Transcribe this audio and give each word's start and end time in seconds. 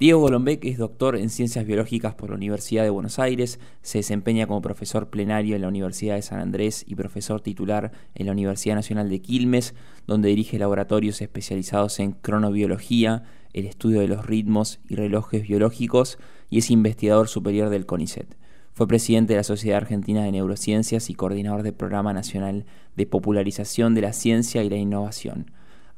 Diego 0.00 0.20
Golombek 0.20 0.64
es 0.64 0.78
doctor 0.78 1.16
en 1.16 1.28
Ciencias 1.28 1.66
Biológicas 1.66 2.14
por 2.14 2.30
la 2.30 2.36
Universidad 2.36 2.84
de 2.84 2.90
Buenos 2.90 3.18
Aires, 3.18 3.58
se 3.82 3.98
desempeña 3.98 4.46
como 4.46 4.62
profesor 4.62 5.10
plenario 5.10 5.56
en 5.56 5.62
la 5.62 5.66
Universidad 5.66 6.14
de 6.14 6.22
San 6.22 6.38
Andrés 6.38 6.84
y 6.86 6.94
profesor 6.94 7.40
titular 7.40 7.90
en 8.14 8.26
la 8.26 8.30
Universidad 8.30 8.76
Nacional 8.76 9.10
de 9.10 9.20
Quilmes, 9.20 9.74
donde 10.06 10.28
dirige 10.28 10.56
laboratorios 10.56 11.20
especializados 11.20 11.98
en 11.98 12.12
cronobiología, 12.12 13.24
el 13.52 13.66
estudio 13.66 13.98
de 13.98 14.06
los 14.06 14.24
ritmos 14.24 14.78
y 14.88 14.94
relojes 14.94 15.42
biológicos 15.42 16.20
y 16.48 16.58
es 16.58 16.70
investigador 16.70 17.26
superior 17.26 17.68
del 17.68 17.84
CONICET. 17.84 18.36
Fue 18.74 18.86
presidente 18.86 19.32
de 19.32 19.38
la 19.38 19.42
Sociedad 19.42 19.78
Argentina 19.78 20.22
de 20.22 20.30
Neurociencias 20.30 21.10
y 21.10 21.14
coordinador 21.14 21.64
del 21.64 21.74
Programa 21.74 22.12
Nacional 22.12 22.66
de 22.94 23.06
Popularización 23.06 23.96
de 23.96 24.02
la 24.02 24.12
Ciencia 24.12 24.62
y 24.62 24.70
la 24.70 24.76
Innovación. 24.76 25.50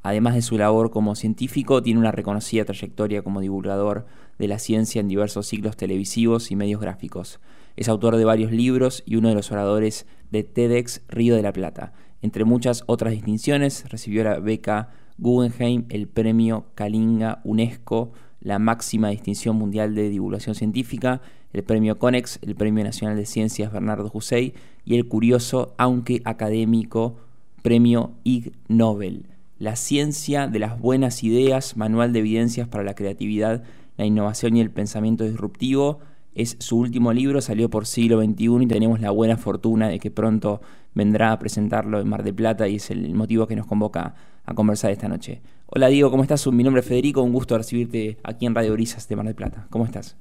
Además 0.03 0.35
de 0.35 0.43
su 0.43 0.57
labor 0.57 0.91
como 0.91 1.15
científico, 1.15 1.83
tiene 1.83 2.01
una 2.01 2.13
reconocida 2.13 2.65
trayectoria 2.65 3.23
como 3.23 3.41
divulgador 3.41 4.07
de 4.39 4.49
la 4.49 4.59
ciencia 4.59 5.01
en 5.01 5.09
diversos 5.09 5.47
ciclos 5.47 5.77
televisivos 5.77 6.51
y 6.51 6.57
medios 6.57 6.81
gráficos. 6.81 7.41
Es 7.77 7.89
autor 7.89 8.17
de 8.17 8.25
varios 8.25 8.51
libros 8.51 9.03
y 9.05 9.17
uno 9.17 9.29
de 9.29 9.35
los 9.35 9.53
oradores 9.53 10.07
de 10.31 10.43
TEDx 10.45 11.03
Río 11.09 11.37
de 11.37 11.43
la 11.43 11.53
Plata. 11.53 11.93
Entre 12.23 12.45
muchas 12.45 12.83
otras 12.87 13.13
distinciones, 13.13 13.89
recibió 13.91 14.25
la 14.25 14.39
beca 14.39 14.91
Guggenheim, 15.19 15.85
el 15.91 16.09
premio 16.09 16.67
Kalinga 16.75 17.41
UNESCO, 17.45 18.13
la 18.41 18.59
máxima 18.59 19.11
distinción 19.11 19.57
mundial 19.57 19.95
de 19.95 20.09
divulgación 20.09 20.55
científica, 20.55 21.21
el 21.53 21.63
premio 21.63 21.99
CONEX, 21.99 22.39
el 22.43 22.55
premio 22.55 22.85
nacional 22.85 23.17
de 23.17 23.27
ciencias 23.27 23.73
Bernardo 23.73 24.11
Hussein 24.13 24.55
y 24.85 24.97
el 24.97 25.09
curioso, 25.09 25.75
aunque 25.77 26.23
académico, 26.25 27.17
premio 27.63 28.13
Ig 28.25 28.53
Nobel. 28.69 29.27
La 29.61 29.77
ciencia 29.77 30.47
de 30.47 30.59
las 30.59 30.81
buenas 30.81 31.23
ideas, 31.23 31.77
manual 31.77 32.15
de 32.15 32.21
evidencias 32.21 32.67
para 32.67 32.83
la 32.83 32.95
creatividad, 32.95 33.63
la 33.99 34.07
innovación 34.07 34.57
y 34.57 34.63
el 34.63 34.71
pensamiento 34.71 35.25
disruptivo. 35.25 36.01
Es 36.35 36.57
su 36.61 36.79
último 36.79 37.13
libro, 37.13 37.43
salió 37.43 37.69
por 37.69 37.85
siglo 37.85 38.23
XXI 38.23 38.63
y 38.63 38.67
tenemos 38.67 39.03
la 39.03 39.11
buena 39.11 39.37
fortuna 39.37 39.89
de 39.89 39.99
que 39.99 40.11
pronto 40.11 40.63
vendrá 40.95 41.33
a 41.33 41.39
presentarlo 41.39 42.01
en 42.01 42.09
Mar 42.09 42.23
de 42.23 42.33
Plata 42.33 42.69
y 42.69 42.77
es 42.77 42.91
el 42.91 43.15
motivo 43.15 43.47
que 43.47 43.55
nos 43.55 43.67
convoca 43.67 44.15
a 44.47 44.55
conversar 44.55 44.93
esta 44.93 45.09
noche. 45.09 45.43
Hola 45.67 45.89
Diego, 45.89 46.11
¿cómo 46.11 46.23
estás? 46.23 46.47
Mi 46.47 46.65
nombre 46.65 46.81
es 46.81 46.89
Federico, 46.89 47.21
un 47.21 47.35
gusto 47.35 47.59
recibirte 47.59 48.17
aquí 48.25 48.47
en 48.47 48.55
Radio 48.55 48.73
Brisas 48.73 49.07
de 49.11 49.17
Mar 49.17 49.27
de 49.27 49.35
Plata. 49.35 49.67
¿Cómo 49.69 49.85
estás? 49.85 50.17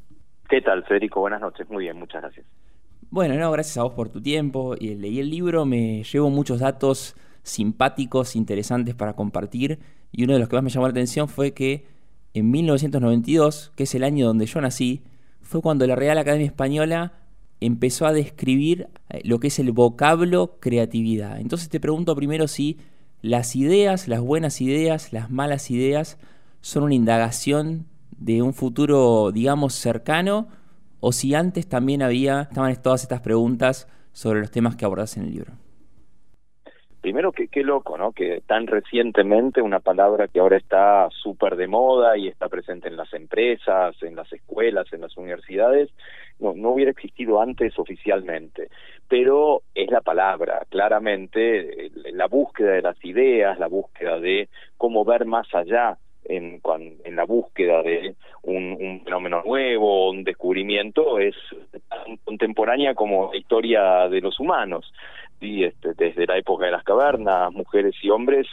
¿Qué 0.49 0.59
tal, 0.59 0.83
Federico? 0.83 1.21
Buenas 1.21 1.39
noches. 1.39 1.65
Muy 1.69 1.85
bien, 1.85 1.97
muchas 1.97 2.23
gracias. 2.23 2.45
Bueno, 3.09 3.35
no, 3.35 3.49
gracias 3.53 3.77
a 3.77 3.83
vos 3.83 3.93
por 3.93 4.09
tu 4.09 4.21
tiempo. 4.21 4.75
Y 4.77 4.95
leí 4.95 5.21
el 5.21 5.29
libro, 5.29 5.65
me 5.65 6.03
llevo 6.03 6.29
muchos 6.29 6.59
datos 6.59 7.15
simpáticos, 7.49 8.35
interesantes 8.35 8.95
para 8.95 9.13
compartir. 9.13 9.79
Y 10.11 10.23
uno 10.23 10.33
de 10.33 10.39
los 10.39 10.49
que 10.49 10.55
más 10.55 10.63
me 10.63 10.69
llamó 10.69 10.87
la 10.87 10.91
atención 10.91 11.27
fue 11.27 11.53
que 11.53 11.85
en 12.33 12.51
1992, 12.51 13.71
que 13.75 13.83
es 13.83 13.95
el 13.95 14.03
año 14.03 14.27
donde 14.27 14.45
yo 14.45 14.61
nací, 14.61 15.01
fue 15.41 15.61
cuando 15.61 15.85
la 15.87 15.95
Real 15.95 16.17
Academia 16.17 16.45
Española 16.45 17.13
empezó 17.59 18.05
a 18.05 18.13
describir 18.13 18.87
eh, 19.09 19.21
lo 19.23 19.39
que 19.39 19.47
es 19.47 19.59
el 19.59 19.71
vocablo 19.71 20.57
creatividad. 20.59 21.39
Entonces 21.39 21.69
te 21.69 21.79
pregunto 21.79 22.15
primero 22.15 22.47
si 22.47 22.77
las 23.21 23.55
ideas, 23.55 24.07
las 24.07 24.21
buenas 24.21 24.61
ideas, 24.61 25.11
las 25.11 25.29
malas 25.29 25.71
ideas, 25.71 26.17
son 26.61 26.83
una 26.83 26.95
indagación 26.95 27.85
de 28.17 28.41
un 28.41 28.53
futuro, 28.53 29.31
digamos, 29.31 29.73
cercano, 29.73 30.47
o 30.99 31.11
si 31.11 31.33
antes 31.33 31.67
también 31.67 32.01
había, 32.01 32.43
estaban 32.43 32.75
todas 32.81 33.03
estas 33.03 33.21
preguntas 33.21 33.87
sobre 34.13 34.41
los 34.41 34.51
temas 34.51 34.75
que 34.75 34.85
abordas 34.85 35.17
en 35.17 35.23
el 35.23 35.31
libro 35.31 35.68
primero 37.01 37.31
que 37.31 37.47
qué 37.47 37.63
loco, 37.63 37.97
¿no? 37.97 38.11
Que 38.11 38.41
tan 38.45 38.67
recientemente 38.67 39.61
una 39.61 39.79
palabra 39.79 40.27
que 40.27 40.39
ahora 40.39 40.57
está 40.57 41.09
súper 41.11 41.55
de 41.55 41.67
moda 41.67 42.17
y 42.17 42.27
está 42.27 42.49
presente 42.49 42.87
en 42.87 42.97
las 42.97 43.13
empresas, 43.13 43.95
en 44.03 44.15
las 44.15 44.31
escuelas, 44.31 44.91
en 44.91 45.01
las 45.01 45.15
universidades, 45.17 45.89
no, 46.39 46.53
no 46.53 46.71
hubiera 46.71 46.91
existido 46.91 47.41
antes 47.41 47.77
oficialmente. 47.77 48.69
Pero 49.07 49.61
es 49.73 49.89
la 49.89 50.01
palabra, 50.01 50.65
claramente, 50.69 51.91
la 52.13 52.27
búsqueda 52.27 52.71
de 52.73 52.81
las 52.81 53.03
ideas, 53.05 53.59
la 53.59 53.67
búsqueda 53.67 54.19
de 54.19 54.49
cómo 54.77 55.05
ver 55.05 55.25
más 55.25 55.47
allá 55.53 55.97
en, 56.25 56.61
en 57.03 57.15
la 57.15 57.25
búsqueda 57.25 57.81
de 57.81 58.15
un, 58.43 58.77
un 58.79 59.01
fenómeno 59.03 59.41
nuevo, 59.43 60.11
un 60.11 60.23
descubrimiento, 60.23 61.19
es 61.19 61.35
tan 61.89 62.17
contemporánea 62.17 62.93
como 62.93 63.31
la 63.31 63.37
historia 63.37 64.07
de 64.09 64.21
los 64.21 64.39
humanos 64.39 64.91
y 65.41 65.63
este, 65.63 65.93
desde 65.93 66.25
la 66.25 66.37
época 66.37 66.65
de 66.65 66.71
las 66.71 66.83
cavernas, 66.83 67.51
mujeres 67.51 67.95
y 68.01 68.09
hombres 68.09 68.47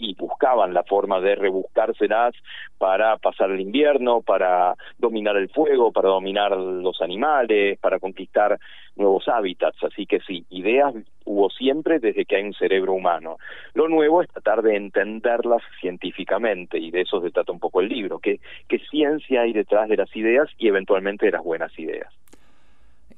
y 0.00 0.14
buscaban 0.14 0.72
la 0.72 0.82
forma 0.82 1.20
de 1.20 1.34
rebuscárselas 1.34 2.34
para 2.78 3.18
pasar 3.18 3.50
el 3.50 3.60
invierno, 3.60 4.22
para 4.22 4.74
dominar 4.98 5.36
el 5.36 5.50
fuego, 5.50 5.92
para 5.92 6.08
dominar 6.08 6.56
los 6.56 7.02
animales, 7.02 7.78
para 7.78 7.98
conquistar 7.98 8.58
nuevos 8.96 9.28
hábitats. 9.28 9.76
Así 9.84 10.06
que 10.06 10.20
sí, 10.20 10.46
ideas 10.48 10.94
hubo 11.26 11.50
siempre 11.50 11.98
desde 11.98 12.24
que 12.24 12.36
hay 12.36 12.44
un 12.44 12.54
cerebro 12.54 12.94
humano. 12.94 13.36
Lo 13.74 13.88
nuevo 13.88 14.22
es 14.22 14.28
tratar 14.30 14.62
de 14.62 14.76
entenderlas 14.76 15.62
científicamente 15.80 16.78
y 16.78 16.90
de 16.90 17.02
eso 17.02 17.20
se 17.20 17.30
trata 17.30 17.52
un 17.52 17.60
poco 17.60 17.80
el 17.80 17.88
libro, 17.88 18.18
qué, 18.18 18.40
qué 18.68 18.78
ciencia 18.90 19.42
hay 19.42 19.52
detrás 19.52 19.88
de 19.88 19.98
las 19.98 20.14
ideas 20.16 20.48
y 20.56 20.68
eventualmente 20.68 21.26
de 21.26 21.32
las 21.32 21.44
buenas 21.44 21.78
ideas. 21.78 22.12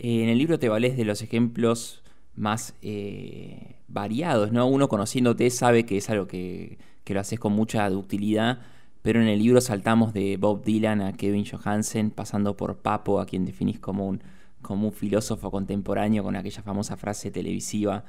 En 0.00 0.28
el 0.28 0.38
libro 0.38 0.58
te 0.58 0.68
vales 0.68 0.96
de 0.96 1.04
los 1.04 1.22
ejemplos 1.22 2.01
más 2.34 2.75
eh, 2.82 3.76
variados, 3.88 4.53
¿no? 4.53 4.66
Uno 4.66 4.88
conociéndote 4.88 5.50
sabe 5.50 5.84
que 5.84 5.98
es 5.98 6.10
algo 6.10 6.26
que, 6.26 6.78
lo 7.06 7.20
haces 7.20 7.38
con 7.38 7.53
mucha 7.53 7.88
ductilidad, 7.91 8.60
pero 9.03 9.20
en 9.20 9.28
el 9.28 9.38
libro 9.38 9.60
saltamos 9.60 10.15
de 10.15 10.38
Bob 10.38 10.65
Dylan 10.65 11.03
a 11.03 11.12
Kevin 11.12 11.44
Johansen, 11.44 12.10
pasando 12.10 12.56
por 12.56 12.78
Papo, 12.78 13.20
a 13.20 13.26
quien 13.26 13.44
definís 13.44 13.78
como 13.78 14.06
un, 14.06 14.22
como 14.62 14.87
un 14.87 14.93
filósofo 14.93 15.50
contemporáneo 15.50 16.22
con 16.22 16.37
aquella 16.37 16.62
famosa 16.62 16.97
frase 16.97 17.31
televisiva, 17.31 18.04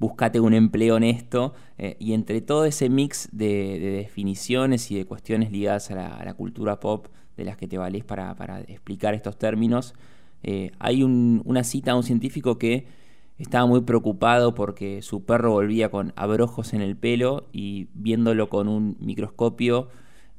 buscate 0.00 0.40
un 0.40 0.54
empleo 0.54 0.96
honesto, 0.96 1.54
eh, 1.76 1.96
y 2.00 2.14
entre 2.14 2.40
todo 2.40 2.64
ese 2.64 2.88
mix 2.88 3.28
de, 3.30 3.78
definiciones 4.02 4.90
y 4.90 4.96
de 4.96 5.04
cuestiones 5.04 5.52
ligadas 5.52 5.92
a 5.92 6.24
la, 6.24 6.34
cultura 6.34 6.80
pop 6.80 7.06
de 7.36 7.44
las 7.44 7.56
que 7.56 7.68
te 7.68 7.78
valés 7.78 8.04
para, 8.04 8.60
explicar 8.66 9.14
estos 9.14 9.38
términos, 9.38 9.94
eh, 10.42 10.72
hay 10.80 11.04
una 11.04 11.62
cita 11.62 11.92
de 11.92 11.96
un 11.98 12.02
científico 12.02 12.58
que 12.58 12.86
estaba 13.38 13.66
muy 13.66 13.82
preocupado 13.82 14.54
porque 14.54 15.00
su 15.02 15.24
perro 15.24 15.52
volvía 15.52 15.90
con 15.90 16.12
abrojos 16.16 16.74
en 16.74 16.82
el 16.82 16.96
pelo 16.96 17.48
y 17.52 17.88
viéndolo 17.94 18.48
con 18.48 18.68
un 18.68 18.96
microscopio 19.00 19.88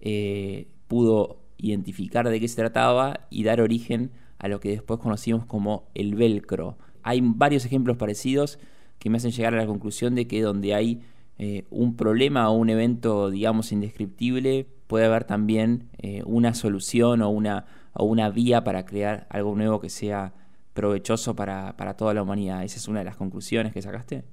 eh, 0.01 0.67
pudo 0.87 1.39
identificar 1.57 2.27
de 2.27 2.39
qué 2.39 2.47
se 2.47 2.55
trataba 2.55 3.27
y 3.29 3.43
dar 3.43 3.61
origen 3.61 4.11
a 4.37 4.47
lo 4.47 4.59
que 4.59 4.69
después 4.69 4.99
conocimos 4.99 5.45
como 5.45 5.89
el 5.93 6.15
velcro. 6.15 6.77
Hay 7.03 7.21
varios 7.23 7.65
ejemplos 7.65 7.97
parecidos 7.97 8.59
que 8.97 9.09
me 9.09 9.17
hacen 9.17 9.31
llegar 9.31 9.53
a 9.53 9.57
la 9.57 9.65
conclusión 9.65 10.15
de 10.15 10.27
que 10.27 10.41
donde 10.41 10.73
hay 10.73 11.01
eh, 11.37 11.65
un 11.69 11.95
problema 11.95 12.49
o 12.49 12.57
un 12.57 12.69
evento, 12.69 13.29
digamos, 13.29 13.71
indescriptible, 13.71 14.67
puede 14.87 15.05
haber 15.05 15.23
también 15.23 15.89
eh, 15.97 16.21
una 16.25 16.53
solución 16.53 17.21
o 17.21 17.29
una, 17.29 17.65
o 17.93 18.03
una 18.05 18.29
vía 18.29 18.63
para 18.63 18.85
crear 18.85 19.25
algo 19.29 19.55
nuevo 19.55 19.79
que 19.79 19.89
sea 19.89 20.33
provechoso 20.79 21.35
para, 21.35 21.75
para 21.75 21.97
toda 21.97 22.13
la 22.13 22.21
humanidad. 22.21 22.63
¿Esa 22.63 22.77
es 22.77 22.87
una 22.87 22.99
de 22.99 23.05
las 23.05 23.17
conclusiones 23.17 23.73
que 23.73 23.81
sacaste? 23.81 24.23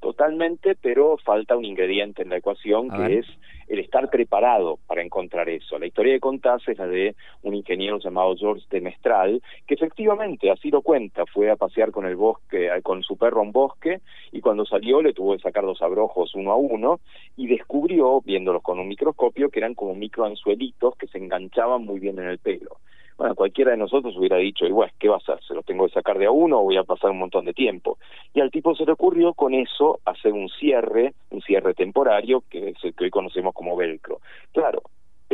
Totalmente, 0.00 0.74
pero 0.74 1.16
falta 1.18 1.56
un 1.56 1.64
ingrediente 1.64 2.22
en 2.22 2.30
la 2.30 2.38
ecuación 2.38 2.90
que 2.90 3.20
es 3.20 3.26
el 3.68 3.78
estar 3.78 4.10
preparado 4.10 4.78
para 4.88 5.02
encontrar 5.02 5.48
eso. 5.48 5.78
La 5.78 5.86
historia 5.86 6.12
de 6.12 6.20
contás 6.20 6.66
es 6.68 6.76
la 6.76 6.86
de 6.88 7.14
un 7.42 7.54
ingeniero 7.54 7.98
llamado 8.00 8.36
George 8.36 8.66
de 8.70 8.80
Mestral, 8.80 9.40
que 9.66 9.74
efectivamente, 9.74 10.50
así 10.50 10.70
lo 10.70 10.82
cuenta, 10.82 11.24
fue 11.26 11.48
a 11.48 11.56
pasear 11.56 11.90
con 11.92 12.06
el 12.06 12.16
bosque, 12.16 12.66
eh, 12.66 12.82
con 12.82 13.02
su 13.02 13.16
perro 13.16 13.38
a 13.38 13.44
un 13.44 13.52
bosque, 13.52 14.00
y 14.32 14.40
cuando 14.40 14.66
salió 14.66 15.00
le 15.00 15.14
tuvo 15.14 15.36
que 15.36 15.42
sacar 15.42 15.64
dos 15.64 15.80
abrojos 15.80 16.34
uno 16.34 16.50
a 16.50 16.56
uno, 16.56 17.00
y 17.36 17.46
descubrió, 17.46 18.20
viéndolos 18.20 18.62
con 18.62 18.78
un 18.80 18.88
microscopio, 18.88 19.48
que 19.48 19.60
eran 19.60 19.74
como 19.74 19.94
microanzuelitos 19.94 20.96
que 20.96 21.06
se 21.06 21.18
enganchaban 21.18 21.84
muy 21.84 22.00
bien 22.00 22.18
en 22.18 22.26
el 22.26 22.38
pelo 22.38 22.78
bueno, 23.16 23.34
cualquiera 23.34 23.70
de 23.70 23.76
nosotros 23.76 24.16
hubiera 24.16 24.38
dicho, 24.38 24.66
igual, 24.66 24.90
¿qué 24.98 25.08
va 25.08 25.14
a 25.14 25.18
hacer? 25.18 25.38
¿Se 25.46 25.54
los 25.54 25.64
tengo 25.64 25.86
que 25.86 25.92
sacar 25.92 26.18
de 26.18 26.26
a 26.26 26.30
uno 26.30 26.60
o 26.60 26.64
voy 26.64 26.76
a 26.76 26.84
pasar 26.84 27.10
un 27.10 27.18
montón 27.18 27.44
de 27.44 27.52
tiempo? 27.52 27.98
Y 28.32 28.40
al 28.40 28.50
tipo 28.50 28.74
se 28.74 28.84
le 28.84 28.92
ocurrió 28.92 29.34
con 29.34 29.54
eso 29.54 30.00
hacer 30.04 30.32
un 30.32 30.48
cierre, 30.48 31.14
un 31.30 31.40
cierre 31.42 31.74
temporario, 31.74 32.42
que 32.50 32.70
es 32.70 32.76
el 32.82 32.94
que 32.94 33.04
hoy 33.04 33.10
conocemos 33.10 33.54
como 33.54 33.76
velcro. 33.76 34.20
Claro, 34.52 34.82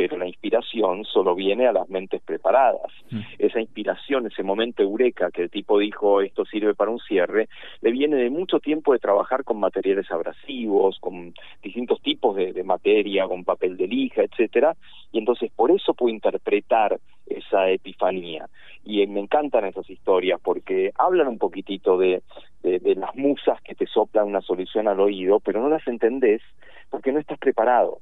pero 0.01 0.17
la 0.17 0.25
inspiración 0.25 1.05
solo 1.05 1.35
viene 1.35 1.67
a 1.67 1.71
las 1.71 1.87
mentes 1.87 2.23
preparadas. 2.23 2.91
Mm. 3.11 3.19
Esa 3.37 3.61
inspiración, 3.61 4.25
ese 4.25 4.41
momento 4.41 4.81
eureka 4.81 5.29
que 5.29 5.43
el 5.43 5.51
tipo 5.51 5.77
dijo 5.77 6.21
esto 6.21 6.43
sirve 6.43 6.73
para 6.73 6.89
un 6.89 6.97
cierre, 6.97 7.49
le 7.81 7.91
viene 7.91 8.15
de 8.15 8.31
mucho 8.31 8.59
tiempo 8.59 8.93
de 8.93 8.99
trabajar 8.99 9.43
con 9.43 9.59
materiales 9.59 10.09
abrasivos, 10.09 10.97
con 10.99 11.35
distintos 11.61 12.01
tipos 12.01 12.35
de, 12.35 12.51
de 12.51 12.63
materia, 12.63 13.27
con 13.27 13.43
papel 13.43 13.77
de 13.77 13.85
lija, 13.85 14.23
etcétera, 14.23 14.75
y 15.11 15.19
entonces 15.19 15.51
por 15.55 15.69
eso 15.69 15.93
puede 15.93 16.15
interpretar 16.15 16.99
esa 17.27 17.69
epifanía. 17.69 18.49
Y 18.83 19.05
me 19.05 19.19
encantan 19.19 19.65
esas 19.65 19.87
historias 19.87 20.41
porque 20.43 20.93
hablan 20.97 21.27
un 21.27 21.37
poquitito 21.37 21.99
de, 21.99 22.23
de, 22.63 22.79
de 22.79 22.95
las 22.95 23.15
musas 23.15 23.61
que 23.61 23.75
te 23.75 23.85
soplan 23.85 24.25
una 24.25 24.41
solución 24.41 24.87
al 24.87 24.99
oído, 24.99 25.39
pero 25.41 25.61
no 25.61 25.69
las 25.69 25.87
entendés 25.87 26.41
porque 26.89 27.11
no 27.11 27.19
estás 27.19 27.37
preparado 27.37 27.99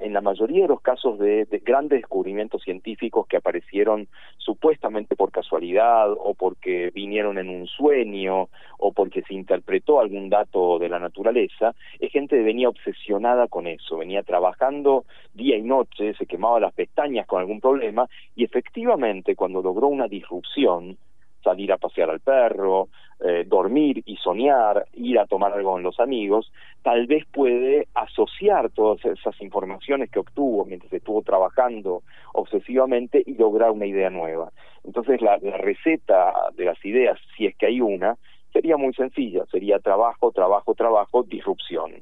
en 0.00 0.12
la 0.12 0.20
mayoría 0.20 0.62
de 0.62 0.68
los 0.68 0.80
casos 0.80 1.18
de, 1.18 1.46
grandes 1.64 2.00
descubrimientos 2.00 2.62
científicos 2.62 3.26
que 3.26 3.36
aparecieron 3.36 4.08
supuestamente 4.38 5.16
por 5.16 5.30
casualidad 5.30 6.10
o 6.10 6.34
porque 6.34 6.90
vinieron 6.94 7.38
en 7.38 7.48
un 7.48 7.66
sueño 7.66 8.48
o 8.78 8.92
porque 8.92 9.22
se 9.22 9.34
interpretó 9.34 10.00
algún 10.00 10.30
dato 10.30 10.78
de 10.78 10.88
la 10.88 10.98
naturaleza, 10.98 11.74
es 11.98 12.10
gente 12.12 12.36
que 12.36 12.42
venía 12.42 12.68
obsesionada 12.68 13.48
con 13.48 13.66
eso, 13.66 13.98
venía 13.98 14.22
trabajando 14.22 15.04
día 15.34 15.56
y 15.56 15.62
noche, 15.62 16.14
se 16.14 16.26
quemaba 16.26 16.60
las 16.60 16.72
pestañas 16.72 17.26
con 17.26 17.40
algún 17.40 17.60
problema 17.60 18.08
y 18.34 18.44
efectivamente 18.44 19.36
cuando 19.36 19.62
logró 19.62 19.88
una 19.88 20.08
disrupción, 20.08 20.96
salir 21.44 21.70
a 21.72 21.76
pasear 21.76 22.10
al 22.10 22.20
perro, 22.20 22.88
eh, 23.20 23.44
dormir 23.46 24.02
y 24.06 24.16
soñar, 24.16 24.86
ir 24.94 25.18
a 25.18 25.26
tomar 25.26 25.52
algo 25.52 25.72
con 25.72 25.82
los 25.82 26.00
amigos, 26.00 26.50
tal 26.82 27.06
vez 27.06 27.24
puede 27.30 27.86
asociar 27.94 28.70
todas 28.70 29.04
esas 29.04 29.40
informaciones 29.40 30.10
que 30.10 30.18
obtuvo 30.18 30.64
mientras 30.64 30.92
estuvo 30.92 31.22
trabajando 31.22 32.02
obsesivamente 32.32 33.22
y 33.24 33.34
lograr 33.34 33.70
una 33.70 33.86
idea 33.86 34.10
nueva. 34.10 34.50
Entonces 34.82 35.20
la 35.20 35.36
receta 35.36 36.32
de 36.56 36.64
las 36.64 36.84
ideas, 36.84 37.18
si 37.36 37.46
es 37.46 37.56
que 37.56 37.66
hay 37.66 37.80
una, 37.80 38.16
sería 38.52 38.76
muy 38.76 38.94
sencilla, 38.94 39.44
sería 39.50 39.78
trabajo, 39.80 40.32
trabajo, 40.32 40.74
trabajo, 40.74 41.24
disrupción. 41.24 41.92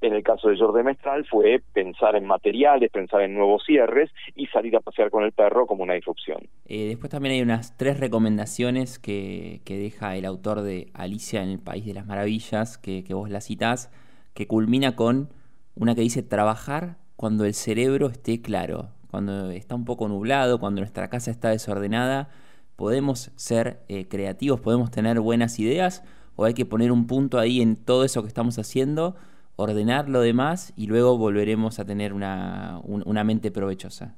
En 0.00 0.14
el 0.14 0.22
caso 0.22 0.48
de 0.48 0.58
Jordi 0.58 0.82
Mestral 0.82 1.26
fue 1.26 1.62
pensar 1.72 2.16
en 2.16 2.26
materiales, 2.26 2.90
pensar 2.90 3.20
en 3.22 3.34
nuevos 3.34 3.62
cierres 3.64 4.10
y 4.34 4.46
salir 4.46 4.76
a 4.76 4.80
pasear 4.80 5.10
con 5.10 5.24
el 5.24 5.32
perro 5.32 5.66
como 5.66 5.82
una 5.82 5.94
disrupción. 5.94 6.38
Eh, 6.66 6.88
después 6.88 7.10
también 7.10 7.34
hay 7.34 7.42
unas 7.42 7.76
tres 7.76 8.00
recomendaciones 8.00 8.98
que, 8.98 9.60
deja 9.66 10.16
el 10.16 10.24
autor 10.24 10.62
de 10.62 10.88
Alicia 10.94 11.42
en 11.42 11.50
el 11.50 11.58
País 11.58 11.86
de 11.86 11.94
las 11.94 12.06
Maravillas, 12.06 12.78
que, 12.78 13.04
que 13.04 13.14
vos 13.14 13.30
la 13.30 13.40
citás, 13.40 13.90
que 14.34 14.46
culmina 14.46 14.96
con 14.96 15.28
una 15.74 15.94
que 15.94 16.02
dice 16.02 16.22
trabajar 16.22 16.96
cuando 17.16 17.44
el 17.44 17.54
cerebro 17.54 18.06
esté 18.08 18.40
claro, 18.40 18.88
cuando 19.10 19.50
está 19.50 19.74
un 19.74 19.84
poco 19.84 20.08
nublado, 20.08 20.58
cuando 20.58 20.80
nuestra 20.80 21.08
casa 21.08 21.30
está 21.30 21.50
desordenada, 21.50 22.30
podemos 22.76 23.30
ser 23.36 23.80
eh, 23.88 24.08
creativos, 24.08 24.60
podemos 24.60 24.90
tener 24.90 25.20
buenas 25.20 25.58
ideas 25.58 26.02
o 26.36 26.46
hay 26.46 26.54
que 26.54 26.64
poner 26.64 26.92
un 26.92 27.06
punto 27.06 27.38
ahí 27.38 27.60
en 27.60 27.76
todo 27.76 28.04
eso 28.04 28.22
que 28.22 28.28
estamos 28.28 28.58
haciendo 28.58 29.16
ordenar 29.60 30.08
lo 30.08 30.20
demás 30.20 30.72
y 30.76 30.86
luego 30.86 31.18
volveremos 31.18 31.78
a 31.78 31.84
tener 31.84 32.12
una, 32.12 32.80
una 32.84 33.24
mente 33.24 33.50
provechosa? 33.50 34.16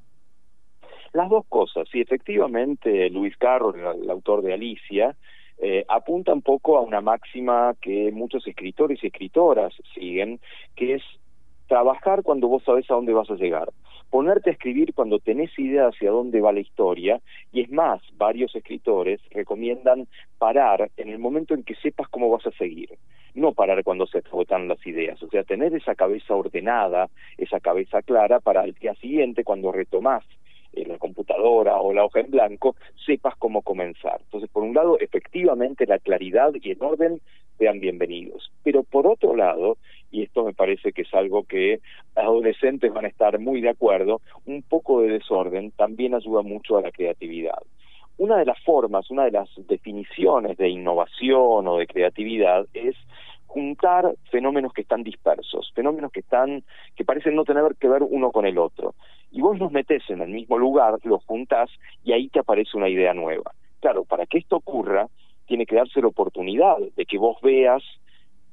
Las 1.12 1.28
dos 1.28 1.44
cosas. 1.48 1.88
Sí, 1.90 2.00
efectivamente, 2.00 3.10
Luis 3.10 3.36
Carroll, 3.36 3.78
el, 3.78 4.10
autor 4.10 4.42
de 4.42 4.54
Alicia, 4.54 5.14
eh, 5.58 5.84
apunta 5.88 6.32
un 6.32 6.42
poco 6.42 6.78
a 6.78 6.80
una 6.80 7.00
máxima 7.00 7.74
que 7.80 8.10
muchos 8.12 8.46
escritores 8.46 9.02
y 9.02 9.08
escritoras 9.08 9.74
siguen, 9.94 10.40
que 10.74 10.94
es 10.94 11.02
trabajar 11.68 12.22
cuando 12.22 12.48
vos 12.48 12.62
sabés 12.64 12.90
a 12.90 12.94
dónde 12.94 13.12
vas 13.12 13.30
a 13.30 13.34
llegar 13.34 13.68
ponerte 14.12 14.50
a 14.50 14.52
escribir 14.52 14.92
cuando 14.92 15.20
tenés 15.20 15.58
idea 15.58 15.86
hacia 15.86 16.10
dónde 16.10 16.42
va 16.42 16.52
la 16.52 16.60
historia, 16.60 17.22
y 17.50 17.62
es 17.62 17.70
más, 17.70 18.02
varios 18.18 18.54
escritores 18.54 19.22
recomiendan 19.30 20.06
parar 20.36 20.90
en 20.98 21.08
el 21.08 21.18
momento 21.18 21.54
en 21.54 21.62
que 21.62 21.74
sepas 21.76 22.10
cómo 22.10 22.28
vas 22.28 22.46
a 22.46 22.50
seguir, 22.50 22.90
no 23.34 23.54
parar 23.54 23.82
cuando 23.82 24.06
se 24.06 24.18
agotan 24.18 24.68
las 24.68 24.86
ideas, 24.86 25.22
o 25.22 25.28
sea, 25.30 25.44
tener 25.44 25.74
esa 25.74 25.94
cabeza 25.94 26.34
ordenada, 26.34 27.08
esa 27.38 27.58
cabeza 27.58 28.02
clara 28.02 28.38
para 28.38 28.64
el 28.64 28.74
día 28.74 28.94
siguiente, 28.96 29.44
cuando 29.44 29.72
retomás 29.72 30.24
en 30.74 30.88
la 30.88 30.98
computadora 30.98 31.80
o 31.80 31.94
la 31.94 32.04
hoja 32.04 32.20
en 32.20 32.30
blanco, 32.30 32.76
sepas 33.06 33.34
cómo 33.36 33.62
comenzar. 33.62 34.20
Entonces, 34.24 34.50
por 34.50 34.62
un 34.62 34.74
lado, 34.74 34.98
efectivamente 35.00 35.86
la 35.86 35.98
claridad 35.98 36.52
y 36.60 36.72
el 36.72 36.82
orden 36.82 37.22
sean 37.62 37.78
bienvenidos. 37.78 38.50
Pero 38.64 38.82
por 38.82 39.06
otro 39.06 39.36
lado, 39.36 39.78
y 40.10 40.24
esto 40.24 40.44
me 40.44 40.52
parece 40.52 40.92
que 40.92 41.02
es 41.02 41.14
algo 41.14 41.44
que 41.44 41.78
adolescentes 42.16 42.92
van 42.92 43.04
a 43.04 43.08
estar 43.08 43.38
muy 43.38 43.60
de 43.60 43.68
acuerdo, 43.68 44.20
un 44.46 44.62
poco 44.62 45.00
de 45.00 45.10
desorden 45.10 45.70
también 45.70 46.12
ayuda 46.12 46.42
mucho 46.42 46.76
a 46.76 46.82
la 46.82 46.90
creatividad. 46.90 47.62
Una 48.18 48.36
de 48.36 48.46
las 48.46 48.58
formas, 48.64 49.08
una 49.12 49.26
de 49.26 49.30
las 49.30 49.48
definiciones 49.68 50.56
de 50.56 50.70
innovación 50.70 51.68
o 51.68 51.76
de 51.76 51.86
creatividad 51.86 52.66
es 52.74 52.96
juntar 53.46 54.12
fenómenos 54.32 54.72
que 54.72 54.82
están 54.82 55.04
dispersos, 55.04 55.70
fenómenos 55.72 56.10
que 56.10 56.20
están 56.20 56.64
que 56.96 57.04
parecen 57.04 57.36
no 57.36 57.44
tener 57.44 57.76
que 57.78 57.86
ver 57.86 58.02
uno 58.02 58.32
con 58.32 58.44
el 58.44 58.58
otro. 58.58 58.96
Y 59.30 59.40
vos 59.40 59.56
los 59.56 59.70
metés 59.70 60.02
en 60.10 60.20
el 60.20 60.30
mismo 60.30 60.58
lugar, 60.58 60.98
los 61.04 61.24
juntás 61.26 61.70
y 62.02 62.10
ahí 62.10 62.28
te 62.28 62.40
aparece 62.40 62.76
una 62.76 62.88
idea 62.88 63.14
nueva. 63.14 63.52
Claro, 63.80 64.04
para 64.04 64.26
que 64.26 64.38
esto 64.38 64.56
ocurra, 64.56 65.06
tiene 65.52 65.66
que 65.66 65.76
darse 65.76 66.00
la 66.00 66.06
oportunidad 66.06 66.78
de 66.96 67.04
que 67.04 67.19
vos 67.19 67.37
veas 67.43 67.82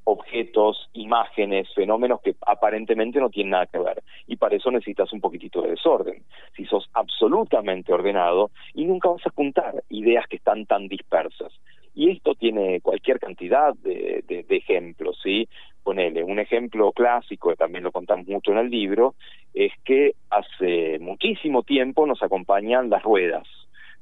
objetos, 0.03 0.89
imágenes, 0.91 1.73
fenómenos 1.73 2.19
que 2.19 2.35
aparentemente 2.45 3.21
no 3.21 3.29
tienen 3.29 3.51
nada 3.51 3.67
que 3.67 3.79
ver. 3.79 4.03
Y 4.27 4.35
para 4.35 4.57
eso 4.57 4.69
necesitas 4.69 5.13
un 5.13 5.21
poquitito 5.21 5.61
de 5.61 5.69
desorden. 5.69 6.23
Si 6.57 6.65
sos 6.65 6.89
absolutamente 6.93 7.93
ordenado 7.93 8.51
y 8.73 8.83
nunca 8.83 9.07
vas 9.07 9.25
a 9.25 9.29
juntar 9.29 9.81
ideas 9.87 10.27
que 10.27 10.35
están 10.35 10.65
tan 10.65 10.89
dispersas. 10.89 11.53
Y 11.95 12.09
esto 12.09 12.35
tiene 12.35 12.81
cualquier 12.81 13.17
cantidad 13.17 13.73
de, 13.75 14.45
ejemplos, 14.49 15.17
¿sí? 15.23 15.47
Ponele, 15.81 16.21
un 16.21 16.39
ejemplo 16.39 16.91
clásico, 16.91 17.51
que 17.51 17.55
también 17.55 17.85
lo 17.85 17.93
contamos 17.93 18.27
mucho 18.27 18.51
en 18.51 18.57
el 18.57 18.69
libro, 18.69 19.15
es 19.53 19.71
que 19.85 20.15
hace 20.29 20.99
muchísimo 20.99 21.63
tiempo 21.63 22.05
nos 22.05 22.21
acompañan 22.21 22.89
las 22.89 23.03
ruedas. 23.03 23.47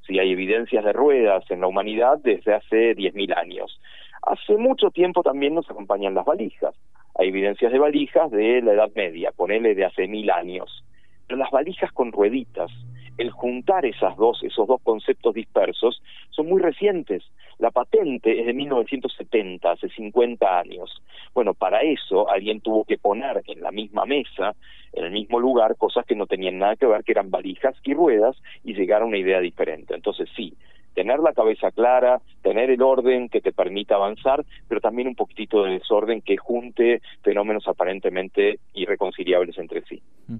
Si 0.07 0.17
hay 0.19 0.31
evidencias 0.31 0.83
de 0.85 0.93
ruedas 0.93 1.43
en 1.51 1.61
la 1.61 1.67
humanidad 1.67 2.17
desde 2.23 2.53
hace 2.53 2.95
10.000 2.95 3.37
años. 3.37 3.79
Hace 4.23 4.57
mucho 4.57 4.89
tiempo 4.89 5.21
también 5.21 5.53
nos 5.55 5.69
acompañan 5.69 6.13
las 6.13 6.25
valijas. 6.25 6.75
Hay 7.15 7.29
evidencias 7.29 7.71
de 7.71 7.79
valijas 7.79 8.29
de 8.31 8.61
la 8.61 8.73
Edad 8.73 8.91
Media, 8.95 9.31
ponele 9.35 9.73
de 9.73 9.85
hace 9.85 10.07
mil 10.07 10.29
años. 10.29 10.83
Pero 11.27 11.37
las 11.39 11.49
valijas 11.51 11.91
con 11.91 12.11
rueditas, 12.11 12.71
el 13.17 13.31
juntar 13.31 13.85
esas 13.85 14.15
dos, 14.17 14.43
esos 14.43 14.67
dos 14.67 14.81
conceptos 14.81 15.33
dispersos, 15.33 16.01
son 16.29 16.47
muy 16.47 16.61
recientes. 16.61 17.23
La 17.59 17.71
patente 17.71 18.39
es 18.39 18.45
de 18.45 18.53
1970, 18.53 19.71
hace 19.71 19.89
50 19.89 20.59
años. 20.59 21.01
Bueno, 21.33 21.53
para 21.53 21.81
eso 21.81 22.29
alguien 22.29 22.61
tuvo 22.61 22.85
que 22.85 22.97
poner 22.97 23.41
en 23.47 23.61
la 23.61 23.71
misma 23.71 24.05
mesa, 24.05 24.55
en 24.93 25.05
el 25.05 25.11
mismo 25.11 25.39
lugar, 25.39 25.75
cosas 25.75 26.05
que 26.05 26.15
no 26.15 26.27
tenían 26.27 26.59
nada 26.59 26.75
que 26.75 26.85
ver, 26.85 27.03
que 27.03 27.11
eran 27.11 27.31
valijas 27.31 27.75
y 27.83 27.93
ruedas, 27.93 28.35
y 28.63 28.73
llegar 28.73 29.01
a 29.01 29.05
una 29.05 29.17
idea 29.17 29.39
diferente. 29.39 29.95
Entonces 29.95 30.29
sí, 30.35 30.55
tener 30.97 31.19
la 31.19 31.33
cabeza 31.33 31.71
clara, 31.71 32.21
tener 32.41 32.71
el 32.71 32.81
orden 32.81 33.29
que 33.29 33.39
te 33.39 33.51
permita 33.51 33.93
avanzar, 33.93 34.43
pero 34.67 34.81
también 34.81 35.07
un 35.07 35.15
poquitito 35.15 35.63
de 35.63 35.73
desorden 35.73 36.21
que 36.21 36.37
junte 36.37 37.01
fenómenos 37.21 37.67
aparentemente 37.67 38.59
irreconciliables 38.73 39.57
entre 39.59 39.81
sí. 39.83 40.01
Mm. 40.27 40.37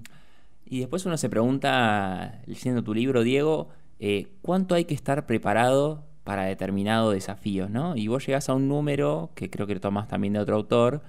Y 0.70 0.80
después 0.80 1.06
uno 1.06 1.16
se 1.16 1.30
pregunta, 1.30 2.42
leyendo 2.44 2.84
tu 2.84 2.92
libro, 2.92 3.22
Diego, 3.22 3.70
eh, 4.00 4.26
¿cuánto 4.42 4.74
hay 4.74 4.84
que 4.84 4.92
estar 4.92 5.24
preparado 5.24 6.04
para 6.24 6.44
determinado 6.44 7.12
desafío? 7.12 7.70
¿no? 7.70 7.96
Y 7.96 8.08
vos 8.08 8.26
llegás 8.26 8.50
a 8.50 8.54
un 8.54 8.68
número, 8.68 9.30
que 9.34 9.48
creo 9.48 9.66
que 9.66 9.74
lo 9.74 9.80
tomás 9.80 10.08
también 10.08 10.34
de 10.34 10.40
otro 10.40 10.56
autor, 10.56 11.02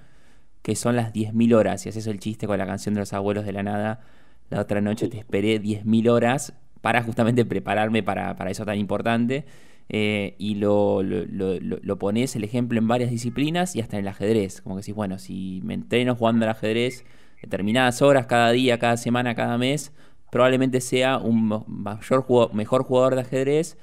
que 0.61 0.77
son 0.77 0.95
las 0.95 1.11
10.000 1.13 1.53
horas, 1.55 1.85
y 1.85 1.89
haces 1.89 2.07
el 2.07 2.19
chiste 2.21 2.47
con 2.47 2.57
la 2.57 2.65
canción 2.65 2.95
de 2.95 3.01
los 3.01 3.11
abuelos 3.11 3.45
de 3.45 3.51
la 3.51 3.63
nada, 3.63 3.99
la 4.49 4.61
otra 4.61 4.79
noche 4.79 5.09
te 5.09 5.17
esperé 5.17 5.61
10.000 5.61 6.09
horas 6.09 6.53
para 6.79 7.03
justamente 7.03 7.43
prepararme 7.43 8.01
para, 8.01 8.33
eso 8.49 8.63
tan 8.65 8.77
importante. 8.77 9.45
Eh, 9.89 10.35
y 10.37 10.55
lo, 10.55 11.01
lo, 11.03 11.25
lo, 11.25 11.97
pones 11.97 12.35
el 12.35 12.43
ejemplo 12.43 12.77
en 12.77 12.87
varias 12.87 13.09
disciplinas 13.09 13.75
y 13.75 13.81
hasta 13.81 13.97
en 13.97 14.05
el 14.05 14.07
ajedrez. 14.07 14.61
Como 14.61 14.75
que 14.75 14.81
decís, 14.81 14.95
bueno, 14.95 15.17
si 15.17 15.61
me 15.63 15.73
entreno 15.73 16.15
jugando 16.15 16.45
al 16.45 16.51
ajedrez 16.51 17.05
determinadas 17.41 18.01
horas 18.01 18.25
cada 18.25 18.51
día, 18.51 18.79
cada 18.79 18.97
semana, 18.97 19.35
cada 19.35 19.57
mes, 19.57 19.93
probablemente 20.31 20.81
sea 20.81 21.17
un 21.17 21.63
mayor 21.67 22.25
mejor 22.53 22.83
jugador 22.83 23.15
de 23.15 23.21
ajedrez, 23.21 23.77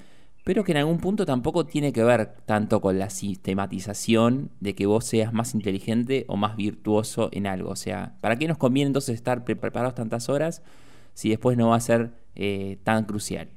pero 0.45 0.63
que 0.63 0.71
en 0.71 0.79
algún 0.79 0.99
punto 0.99 1.27
tampoco 1.27 1.67
tiene 1.67 1.93
que 1.93 2.05
ver 2.05 2.29
tanto 2.47 2.81
con 2.81 3.01
la 3.01 3.11
sistematización 3.11 4.51
de 4.61 4.77
que 4.77 4.87
vos 4.87 5.05
seas 5.05 5.33
más 5.33 5.55
inteligente 5.55 6.25
o 6.29 6.37
más 6.37 6.57
virtuoso 6.57 7.31
en 7.33 7.49
algo. 7.49 7.71
O 7.71 7.77
sea, 7.77 8.13
¿para 8.21 8.37
qué 8.37 8.47
nos 8.47 8.57
conviene 8.57 8.87
entonces 8.87 9.17
estar 9.17 9.45
preparados 9.45 9.97
tantas 9.97 10.29
horas 10.29 10.63
si 11.15 11.31
después 11.31 11.57
no 11.57 11.71
va 11.71 11.77
a 11.77 11.81
ser 11.81 12.11
eh, 12.37 12.79
tan 12.85 13.07
crucial? 13.07 13.49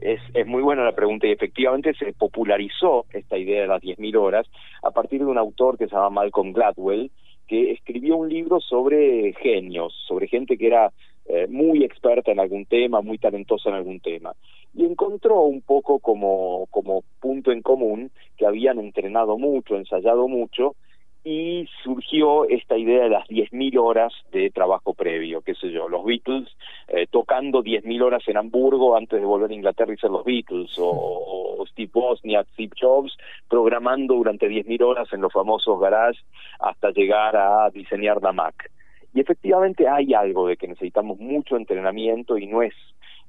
Es, 0.00 0.20
es, 0.34 0.46
muy 0.46 0.62
buena 0.62 0.84
la 0.84 0.96
pregunta 0.96 1.26
y 1.26 1.32
efectivamente 1.32 1.92
se 1.94 2.12
popularizó 2.14 3.04
esta 3.12 3.36
idea 3.36 3.60
de 3.60 3.68
las 3.68 3.82
10.000 3.82 4.16
horas 4.16 4.46
a 4.82 4.90
partir 4.90 5.20
de 5.20 5.26
un 5.26 5.38
autor 5.38 5.78
que 5.78 5.86
se 5.86 5.94
llama 5.94 6.10
Malcolm 6.10 6.52
Gladwell, 6.52 7.12
que 7.52 7.72
escribió 7.72 8.16
un 8.16 8.30
libro 8.30 8.60
sobre 8.60 9.34
genios, 9.34 9.92
sobre 10.08 10.26
gente 10.26 10.56
que 10.56 10.68
era 10.68 10.90
eh, 11.26 11.46
muy 11.50 11.84
experta 11.84 12.32
en 12.32 12.40
algún 12.40 12.64
tema, 12.64 13.02
muy 13.02 13.18
talentosa 13.18 13.68
en 13.68 13.74
algún 13.74 14.00
tema. 14.00 14.32
Y 14.72 14.86
encontró 14.86 15.42
un 15.42 15.60
poco 15.60 15.98
como, 15.98 16.66
como 16.70 17.04
punto 17.20 17.52
en 17.52 17.60
común 17.60 18.10
que 18.38 18.46
habían 18.46 18.78
entrenado 18.78 19.36
mucho, 19.36 19.76
ensayado 19.76 20.28
mucho, 20.28 20.76
y 21.24 21.68
surgió 21.84 22.48
esta 22.48 22.76
idea 22.76 23.04
de 23.04 23.10
las 23.10 23.28
10.000 23.28 23.78
horas 23.78 24.12
de 24.32 24.50
trabajo 24.50 24.92
previo, 24.92 25.40
qué 25.42 25.54
sé 25.54 25.70
yo, 25.70 25.88
los 25.88 26.04
Beatles 26.04 26.48
eh, 26.88 27.06
tocando 27.08 27.62
10.000 27.62 28.02
horas 28.02 28.22
en 28.26 28.36
Hamburgo 28.36 28.96
antes 28.96 29.20
de 29.20 29.26
volver 29.26 29.50
a 29.50 29.54
Inglaterra 29.54 29.94
y 29.94 29.98
ser 29.98 30.10
los 30.10 30.24
Beatles, 30.24 30.72
o, 30.78 31.64
Steve 31.70 31.90
Wozniak, 31.94 32.48
Steve 32.54 32.72
Jobs 32.78 33.16
programando 33.48 34.14
durante 34.14 34.48
10.000 34.48 34.82
horas 34.82 35.12
en 35.12 35.20
los 35.20 35.32
famosos 35.32 35.78
garages 35.80 36.22
hasta 36.58 36.90
llegar 36.90 37.36
a 37.36 37.70
diseñar 37.70 38.20
la 38.20 38.32
Mac. 38.32 38.70
Y 39.14 39.20
efectivamente 39.20 39.86
hay 39.88 40.14
algo 40.14 40.48
de 40.48 40.56
que 40.56 40.66
necesitamos 40.66 41.18
mucho 41.18 41.56
entrenamiento 41.56 42.36
y 42.36 42.46
no 42.46 42.62
es 42.62 42.74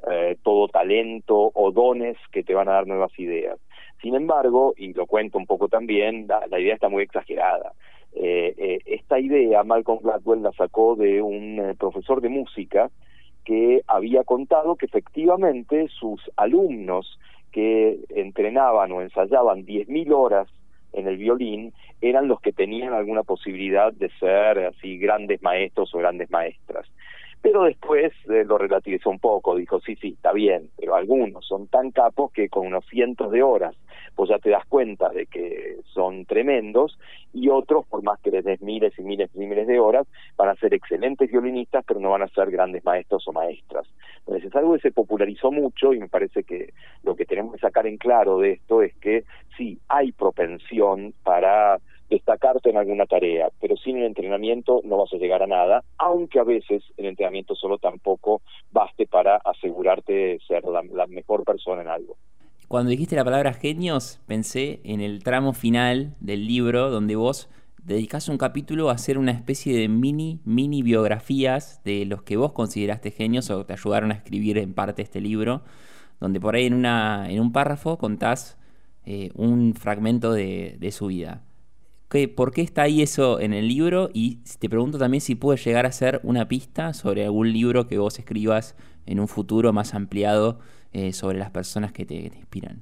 eh, 0.09 0.37
todo 0.43 0.67
talento 0.67 1.51
o 1.53 1.71
dones 1.71 2.17
que 2.31 2.43
te 2.43 2.53
van 2.53 2.69
a 2.69 2.73
dar 2.73 2.87
nuevas 2.87 3.17
ideas. 3.19 3.59
Sin 4.03 4.15
embargo, 4.15 4.73
y 4.75 4.93
lo 4.93 5.07
cuento 5.07 5.37
un 5.37 5.45
poco 5.45 5.69
también, 5.69 6.27
la, 6.27 6.59
idea 6.59 6.73
está 6.75 6.89
muy 6.89 7.03
exagerada. 7.03 7.71
Eh, 8.13 8.53
eh, 8.57 8.79
esta 8.85 9.17
idea 9.17 9.63
Malcolm 9.63 9.99
Gladwell 10.03 10.43
la 10.43 10.51
sacó 10.51 10.97
de 10.97 11.21
un 11.21 11.73
profesor 11.79 12.19
de 12.19 12.27
música 12.27 12.91
que 13.45 13.81
había 13.87 14.25
contado 14.25 14.75
que 14.75 14.87
efectivamente 14.87 15.87
sus 15.87 16.21
alumnos 16.35 17.17
que 17.53 17.99
entrenaban 18.09 18.91
o 18.91 19.01
ensayaban 19.01 19.65
10.000 19.65 20.13
horas 20.13 20.49
en 20.91 21.07
el 21.07 21.15
violín 21.15 21.73
eran 22.01 22.27
los 22.27 22.41
que 22.41 22.51
tenían 22.51 22.93
alguna 22.93 23.23
posibilidad 23.23 23.93
de 23.93 24.09
ser 24.19 24.59
así 24.65 24.97
grandes 24.97 25.41
maestros 25.41 25.95
o 25.95 25.99
grandes 25.99 26.29
maestras. 26.29 26.87
Pero 27.41 27.63
después 27.63 28.13
eh, 28.29 28.45
lo 28.45 28.57
relativizó 28.57 29.09
un 29.09 29.19
poco, 29.19 29.55
dijo, 29.55 29.79
sí, 29.81 29.95
sí, 29.95 30.13
está 30.15 30.31
bien, 30.31 30.69
pero 30.77 30.95
algunos 30.95 31.45
son 31.45 31.67
tan 31.67 31.91
capos 31.91 32.31
que 32.31 32.47
con 32.49 32.67
unos 32.67 32.85
cientos 32.87 33.31
de 33.31 33.43
horas 33.43 33.75
pues 34.15 34.29
ya 34.29 34.39
te 34.39 34.49
das 34.49 34.65
cuenta 34.65 35.09
de 35.09 35.25
que 35.25 35.77
son 35.93 36.25
tremendos 36.25 36.97
y 37.33 37.49
otros, 37.49 37.85
por 37.87 38.03
más 38.03 38.19
que 38.19 38.31
les 38.31 38.45
des 38.45 38.61
miles 38.61 38.93
y 38.97 39.01
miles 39.01 39.29
y 39.33 39.39
miles 39.39 39.67
de 39.67 39.79
horas, 39.79 40.07
van 40.37 40.49
a 40.49 40.55
ser 40.55 40.73
excelentes 40.73 41.31
violinistas, 41.31 41.83
pero 41.87 41.99
no 41.99 42.11
van 42.11 42.21
a 42.21 42.27
ser 42.27 42.51
grandes 42.51 42.83
maestros 42.85 43.27
o 43.27 43.33
maestras. 43.33 43.87
Entonces 44.19 44.45
es 44.45 44.55
algo 44.55 44.73
que 44.73 44.81
se 44.81 44.91
popularizó 44.91 45.51
mucho 45.51 45.93
y 45.93 45.99
me 45.99 46.07
parece 46.07 46.43
que 46.43 46.73
lo 47.03 47.15
que 47.15 47.25
tenemos 47.25 47.53
que 47.53 47.59
sacar 47.59 47.87
en 47.87 47.97
claro 47.97 48.39
de 48.39 48.53
esto 48.53 48.81
es 48.81 48.95
que 48.95 49.23
sí, 49.57 49.79
hay 49.87 50.11
propensión 50.11 51.13
para 51.23 51.79
destacarte 52.09 52.69
en 52.69 52.77
alguna 52.77 53.05
tarea, 53.05 53.49
pero 53.59 53.75
sin 53.75 53.97
el 53.97 54.05
entrenamiento 54.05 54.81
no 54.83 54.97
vas 54.97 55.11
a 55.13 55.17
llegar 55.17 55.41
a 55.41 55.47
nada, 55.47 55.83
aunque 55.97 56.39
a 56.39 56.43
veces 56.43 56.83
el 56.97 57.07
entrenamiento 57.07 57.55
solo 57.55 57.79
tampoco 57.79 58.41
baste 58.71 59.07
para 59.07 59.37
asegurarte 59.37 60.13
de 60.13 60.39
ser 60.47 60.63
la, 60.65 60.83
la 60.83 61.07
mejor 61.07 61.43
persona 61.43 61.81
en 61.81 61.87
algo. 61.87 62.17
Cuando 62.73 62.89
dijiste 62.89 63.15
la 63.15 63.23
palabra 63.23 63.53
genios, 63.53 64.19
pensé 64.25 64.81
en 64.83 64.99
el 64.99 65.21
tramo 65.21 65.53
final 65.53 66.15
del 66.19 66.47
libro 66.47 66.89
donde 66.89 67.15
vos 67.15 67.47
dedicás 67.83 68.29
un 68.29 68.39
capítulo 68.39 68.89
a 68.89 68.93
hacer 68.93 69.19
una 69.19 69.31
especie 69.31 69.77
de 69.77 69.87
mini, 69.87 70.41
mini 70.43 70.81
biografías 70.81 71.81
de 71.85 72.07
los 72.07 72.23
que 72.23 72.35
vos 72.35 72.53
consideraste 72.53 73.11
genios 73.11 73.51
o 73.51 73.63
te 73.63 73.73
ayudaron 73.73 74.09
a 74.09 74.15
escribir 74.15 74.57
en 74.57 74.73
parte 74.73 75.03
este 75.03 75.21
libro, 75.21 75.61
donde 76.19 76.39
por 76.39 76.55
ahí 76.55 76.65
en, 76.65 76.73
una, 76.73 77.29
en 77.29 77.41
un 77.41 77.51
párrafo 77.51 77.99
contás 77.99 78.57
eh, 79.05 79.29
un 79.35 79.75
fragmento 79.75 80.33
de, 80.33 80.77
de 80.79 80.91
su 80.91 81.05
vida. 81.05 81.43
¿Qué, 82.09 82.27
¿Por 82.27 82.51
qué 82.51 82.63
está 82.63 82.81
ahí 82.81 83.03
eso 83.03 83.39
en 83.39 83.53
el 83.53 83.67
libro? 83.67 84.09
Y 84.15 84.37
te 84.57 84.67
pregunto 84.67 84.97
también 84.97 85.21
si 85.21 85.35
puede 85.35 85.59
llegar 85.59 85.85
a 85.85 85.91
ser 85.91 86.21
una 86.23 86.47
pista 86.47 86.95
sobre 86.95 87.23
algún 87.23 87.53
libro 87.53 87.85
que 87.85 87.99
vos 87.99 88.17
escribas 88.17 88.75
en 89.05 89.19
un 89.19 89.27
futuro 89.27 89.73
más 89.73 89.93
ampliado 89.93 90.57
eh, 90.93 91.11
sobre 91.11 91.37
las 91.37 91.49
personas 91.49 91.91
que 91.91 92.05
te, 92.05 92.15
inspiran. 92.15 92.81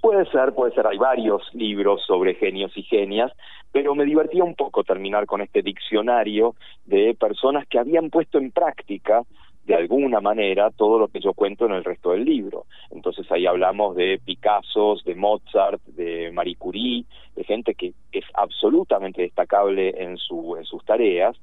Puede 0.00 0.24
ser, 0.30 0.54
puede 0.54 0.72
ser. 0.72 0.86
Hay 0.86 0.98
varios 0.98 1.42
libros 1.52 2.00
sobre 2.06 2.34
genios 2.34 2.70
y 2.76 2.82
genias, 2.82 3.32
pero 3.72 3.94
me 3.94 4.04
divertía 4.04 4.44
un 4.44 4.54
poco 4.54 4.84
terminar 4.84 5.26
con 5.26 5.40
este 5.40 5.62
diccionario 5.62 6.54
de 6.84 7.14
personas 7.18 7.66
que 7.66 7.78
habían 7.78 8.10
puesto 8.10 8.38
en 8.38 8.52
práctica 8.52 9.22
de 9.66 9.74
alguna 9.74 10.20
manera 10.20 10.70
todo 10.70 10.98
lo 10.98 11.08
que 11.08 11.18
yo 11.18 11.34
cuento 11.34 11.66
en 11.66 11.72
el 11.72 11.82
resto 11.82 12.12
del 12.12 12.24
libro. 12.24 12.66
Entonces 12.90 13.30
ahí 13.32 13.46
hablamos 13.46 13.96
de 13.96 14.20
Picasso, 14.24 14.96
de 15.04 15.16
Mozart, 15.16 15.82
de 15.86 16.30
Marie 16.32 16.54
Curie, 16.54 17.04
de 17.34 17.42
gente 17.42 17.74
que 17.74 17.92
es 18.12 18.24
absolutamente 18.34 19.22
destacable 19.22 19.92
en, 19.98 20.18
su, 20.18 20.56
en 20.56 20.64
sus 20.64 20.84
tareas, 20.84 21.36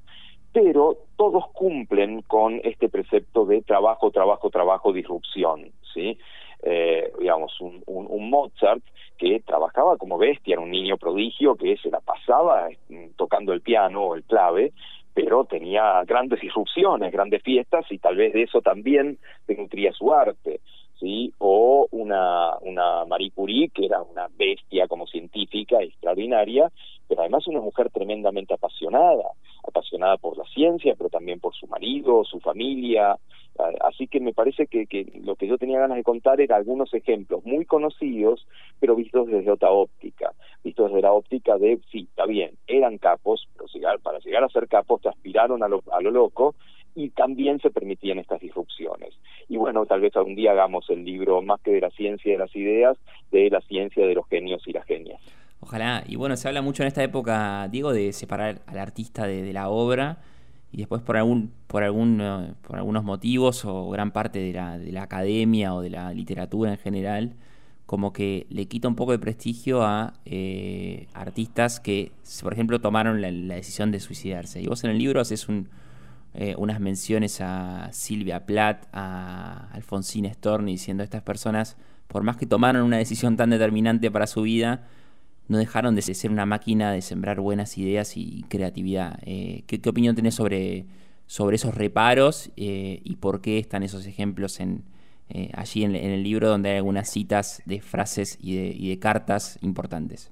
pero 0.54 1.00
todos 1.18 1.48
cumplen 1.54 2.22
con 2.22 2.62
este 2.64 2.88
precepto 2.88 3.46
de 3.46 3.64
trabajo, 3.64 4.12
trabajo, 4.12 4.52
trabajo, 4.52 4.94
disrupción, 4.94 5.72
¿sí? 5.94 6.18
Eh, 6.62 7.12
digamos, 7.20 7.60
un, 7.60 7.84
un, 7.88 8.30
Mozart 8.30 8.82
que 9.18 9.42
trabajaba 9.42 9.98
como 9.98 10.18
bestia, 10.18 10.54
era 10.54 10.62
un 10.62 10.72
niño 10.72 10.98
prodigio 10.98 11.56
que 11.56 11.76
se 11.78 11.90
la 11.90 12.00
pasaba 12.00 12.70
mm, 12.88 13.16
tocando 13.18 13.52
el 13.52 13.62
piano 13.62 14.04
o 14.04 14.16
el 14.16 14.24
clave, 14.24 14.72
pero 15.14 15.44
tenía 15.44 16.04
grandes 16.06 16.40
disrupciones, 16.40 17.12
grandes 17.12 17.44
fiestas 17.44 17.86
y 17.90 17.98
tal 17.98 18.16
vez 18.16 18.32
de 18.34 18.44
eso 18.44 18.62
también 18.62 19.18
se 19.46 19.56
nutría 19.56 19.92
su 19.92 20.14
arte. 20.14 20.62
¿Sí? 21.04 21.34
o 21.40 21.86
una, 21.92 22.58
una 22.62 23.04
Marie 23.06 23.32
Curie, 23.32 23.70
que 23.70 23.86
era 23.86 24.02
una 24.02 24.30
bestia 24.38 24.88
como 24.88 25.06
científica 25.06 25.82
extraordinaria, 25.82 26.72
pero 27.10 27.22
además 27.22 27.46
una 27.48 27.60
mujer 27.60 27.90
tremendamente 27.90 28.54
apasionada, 28.54 29.32
apasionada 29.68 30.16
por 30.16 30.38
la 30.38 30.46
ciencia, 30.46 30.96
pero 30.98 31.10
también 31.10 31.42
por 31.42 31.54
su 31.54 31.68
marido, 31.68 32.24
su 32.24 32.40
familia. 32.40 33.18
Así 33.82 34.08
que 34.08 34.22
me 34.22 34.34
parece 34.34 34.66
que, 34.68 34.88
que 34.88 35.06
lo 35.24 35.36
que 35.36 35.46
yo 35.46 35.58
tenía 35.58 35.80
ganas 35.80 35.98
de 35.98 36.04
contar 36.04 36.40
era 36.40 36.56
algunos 36.56 36.94
ejemplos 36.94 37.46
muy 37.46 37.66
conocidos, 37.66 38.48
pero 38.80 38.96
vistos 38.96 39.28
desde 39.28 39.52
otra 39.52 39.72
óptica, 39.72 40.32
vistos 40.64 40.88
desde 40.88 41.02
la 41.02 41.12
óptica 41.12 41.58
de, 41.58 41.80
sí, 41.92 42.08
está 42.10 42.26
bien, 42.26 42.52
eran 42.66 42.98
capos, 42.98 43.48
pero 43.54 43.68
para 44.02 44.20
llegar 44.20 44.44
a 44.44 44.50
ser 44.50 44.70
capos 44.70 45.02
te 45.02 45.10
aspiraron 45.10 45.62
a 45.64 45.68
lo, 45.68 45.84
a 45.92 46.02
lo 46.02 46.12
loco 46.12 46.56
y 46.96 47.10
también 47.10 47.60
se 47.60 47.70
permitían 47.70 48.20
estas 48.20 48.40
disrupciones. 48.42 49.14
Y 49.50 49.58
bueno, 49.58 49.86
tal 49.86 50.02
vez 50.02 50.16
algún 50.16 50.36
día 50.36 50.52
hagamos 50.52 50.90
el 50.90 51.04
libro 51.04 51.42
más 51.42 51.60
que 51.62 51.72
de 51.72 51.82
la 51.82 51.90
ciencia 51.92 52.32
de 52.32 52.38
las 52.38 52.56
ideas, 52.56 52.98
de 53.32 53.50
la 53.50 53.62
ciencia 53.62 54.06
de 54.06 54.14
los 54.14 54.28
genios 54.28 54.62
y 54.68 54.74
las 54.74 54.86
genias. 54.86 55.22
Ojalá, 55.60 56.04
y 56.08 56.18
bueno, 56.18 56.36
se 56.36 56.48
habla 56.48 56.62
mucho 56.62 56.84
en 56.84 56.88
esta 56.88 57.04
época, 57.04 57.68
Diego, 57.70 57.94
de 57.94 58.12
separar 58.12 58.62
al 58.68 58.78
artista 58.78 59.26
de, 59.26 59.54
la 59.54 59.70
obra 59.70 60.18
y 60.72 60.78
después 60.78 61.02
por 61.02 61.16
algún 61.16 61.54
por 61.68 61.84
algún 61.84 62.20
eh, 62.20 62.54
por 62.68 62.78
algunos 62.78 63.04
motivos 63.04 63.64
o 63.64 63.90
gran 63.90 64.12
parte 64.12 64.40
de 64.40 64.54
la, 64.54 64.78
de 64.78 64.92
la 64.92 65.04
academia 65.04 65.74
o 65.74 65.82
de 65.82 65.92
la 65.92 66.12
literatura 66.14 66.72
en 66.72 66.78
general 66.80 67.34
como 67.86 68.12
que 68.12 68.48
le 68.50 68.66
quita 68.68 68.88
un 68.88 68.96
poco 68.96 69.12
de 69.12 69.20
prestigio 69.20 69.84
a 69.84 70.14
eh, 70.26 71.08
artistas 71.14 71.80
que 71.80 72.12
por 72.42 72.54
ejemplo 72.54 72.82
tomaron 72.82 73.22
la, 73.22 73.32
la, 73.32 73.56
decisión 73.56 73.92
de 73.92 74.00
suicidarse 74.00 74.62
y 74.62 74.68
vos 74.68 74.84
en 74.84 74.90
el 74.90 74.98
libro 74.98 75.22
haces 75.22 75.48
un, 75.48 75.70
eh, 76.36 76.56
unas 76.58 76.80
menciones 76.80 77.42
a 77.42 77.90
Silvia 77.92 78.46
Plath, 78.46 78.88
a 78.92 79.70
Alfonsín 79.72 80.26
Storni, 80.34 80.72
diciendo 80.72 81.04
estas 81.04 81.22
personas, 81.22 81.78
por 82.08 82.24
más 82.24 82.38
que 82.38 82.48
tomaron 82.48 82.84
una 82.84 82.98
decisión 82.98 83.38
tan 83.38 83.52
determinante 83.52 84.10
para 84.10 84.26
su 84.26 84.42
vida, 84.42 84.88
no 85.48 85.58
dejaron 85.58 85.94
de 85.94 86.02
ser 86.02 86.32
una 86.32 86.46
máquina 86.46 86.92
de 86.92 87.02
sembrar 87.02 87.40
buenas 87.40 87.78
ideas 87.78 88.18
y 88.18 88.46
creatividad. 88.50 89.20
Eh, 89.24 89.64
¿qué, 89.68 89.80
opinión 89.88 90.16
tenés 90.16 90.36
sobre, 90.36 90.88
sobre 91.28 91.58
esos 91.58 91.76
reparos 91.76 92.52
eh, 92.58 93.02
y 93.04 93.18
por 93.18 93.42
qué 93.42 93.60
están 93.60 93.84
esos 93.84 94.08
ejemplos 94.08 94.60
en, 94.60 94.86
allí 95.54 95.84
en, 95.84 95.96
el 95.96 96.24
libro 96.24 96.50
donde 96.50 96.70
hay 96.72 96.78
algunas 96.78 97.10
citas 97.10 97.62
de 97.66 97.82
frases 97.82 98.38
y 98.42 98.90
de 98.90 99.00
cartas 99.00 99.60
importantes? 99.62 100.32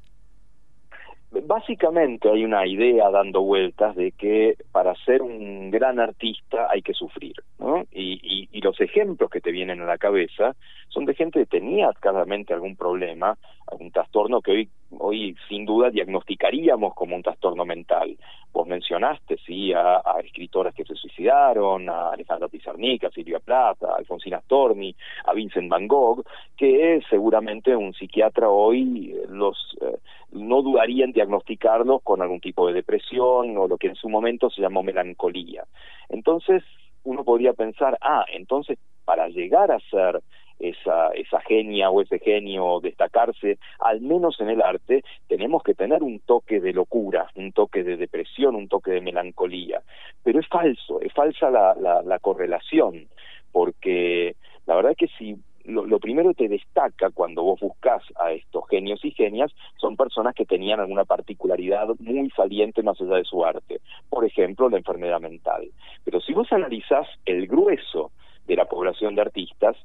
Básicamente 1.31 2.29
hay 2.29 2.43
una 2.43 2.67
idea 2.67 3.09
dando 3.09 3.41
vueltas 3.41 3.95
de 3.95 4.11
que 4.11 4.57
para 4.73 4.93
ser 5.05 5.21
un 5.21 5.71
gran 5.71 5.97
artista 5.97 6.67
hay 6.69 6.81
que 6.81 6.93
sufrir, 6.93 7.35
¿no? 7.57 7.85
Y, 7.91 8.49
los 8.61 8.79
ejemplos 8.79 9.31
que 9.31 9.41
te 9.41 9.51
vienen 9.51 9.81
a 9.81 9.85
la 9.85 9.97
cabeza 9.97 10.55
son 10.89 11.05
de 11.05 11.15
gente 11.15 11.39
que 11.39 11.47
tenía 11.47 11.89
claramente 11.99 12.53
algún 12.53 12.75
problema, 12.75 13.35
algún 13.65 13.89
trastorno 13.89 14.39
que 14.39 14.51
hoy, 14.51 14.69
hoy 14.99 15.35
sin 15.49 15.65
duda 15.65 15.89
diagnosticaríamos 15.89 16.93
como 16.93 17.15
un 17.15 17.23
trastorno 17.23 17.65
mental. 17.65 18.15
Vos 18.53 18.67
mencionaste, 18.67 19.37
sí, 19.47 19.73
a, 19.73 19.97
a 19.97 20.19
escritoras 20.23 20.75
que 20.75 20.85
se 20.85 20.93
suicidaron, 20.93 21.89
a 21.89 22.11
Alejandra 22.11 22.49
Pizarnik, 22.49 23.05
a 23.05 23.09
Silvia 23.09 23.39
Plata, 23.39 23.87
a 23.87 23.97
Alfonsina 23.97 24.41
Storni, 24.41 24.95
a 25.25 25.33
Vincent 25.33 25.67
Van 25.67 25.87
Gogh, 25.87 26.23
que 26.55 27.01
seguramente 27.09 27.75
un 27.75 27.93
psiquiatra 27.95 28.47
hoy 28.47 29.15
los 29.27 29.57
eh, 29.81 29.97
no 30.31 30.61
dudaría 30.61 31.05
en 31.05 31.11
diagnosticarlos 31.11 32.01
con 32.03 32.21
algún 32.21 32.39
tipo 32.39 32.67
de 32.67 32.73
depresión 32.73 33.57
o 33.57 33.67
lo 33.67 33.77
que 33.77 33.87
en 33.87 33.95
su 33.95 34.09
momento 34.09 34.49
se 34.49 34.61
llamó 34.61 34.83
melancolía. 34.83 35.65
Entonces, 36.09 36.63
uno 37.03 37.23
podría 37.23 37.53
pensar, 37.53 37.97
ah, 38.01 38.25
entonces 38.31 38.77
para 39.05 39.27
llegar 39.27 39.71
a 39.71 39.79
ser 39.79 40.21
esa, 40.59 41.09
esa 41.09 41.41
genia 41.41 41.89
o 41.89 42.01
ese 42.01 42.19
genio 42.19 42.79
destacarse, 42.81 43.57
al 43.79 44.01
menos 44.01 44.39
en 44.39 44.49
el 44.49 44.61
arte, 44.61 45.03
tenemos 45.27 45.63
que 45.63 45.73
tener 45.73 46.03
un 46.03 46.19
toque 46.19 46.59
de 46.59 46.71
locura, 46.71 47.27
un 47.35 47.51
toque 47.51 47.83
de 47.83 47.97
depresión, 47.97 48.55
un 48.55 48.67
toque 48.67 48.91
de 48.91 49.01
melancolía. 49.01 49.81
Pero 50.23 50.39
es 50.39 50.47
falso, 50.47 51.01
es 51.01 51.11
falsa 51.13 51.49
la, 51.49 51.75
la, 51.79 52.03
la 52.03 52.19
correlación, 52.19 53.07
porque 53.51 54.35
la 54.67 54.75
verdad 54.75 54.91
es 54.91 54.97
que 54.97 55.17
si 55.17 55.35
lo, 55.65 55.99
primero 55.99 56.29
que 56.29 56.47
te 56.47 56.49
destaca 56.49 57.09
cuando 57.11 57.43
vos 57.43 57.59
buscas 57.59 58.03
a 58.19 58.31
estos 58.31 58.67
genios 58.69 59.03
y 59.03 59.11
genias 59.11 59.51
son 59.77 59.95
personas 59.95 60.35
que 60.35 60.45
tenían 60.45 60.79
alguna 60.79 61.05
particularidad 61.05 61.87
muy 61.99 62.29
saliente 62.31 62.83
más 62.83 62.99
allá 63.01 63.15
de 63.15 63.25
su 63.25 63.43
arte. 63.45 63.81
Por 64.09 64.25
ejemplo, 64.25 64.69
la 64.69 64.77
enfermedad 64.77 65.19
mental. 65.21 65.69
Pero 66.03 66.19
si 66.21 66.33
vos 66.33 66.51
analizás 66.51 67.07
el 67.25 67.47
grueso 67.47 68.11
de 68.47 68.55
la 68.55 68.65
población 68.65 69.15
de 69.15 69.21
artistas, 69.21 69.77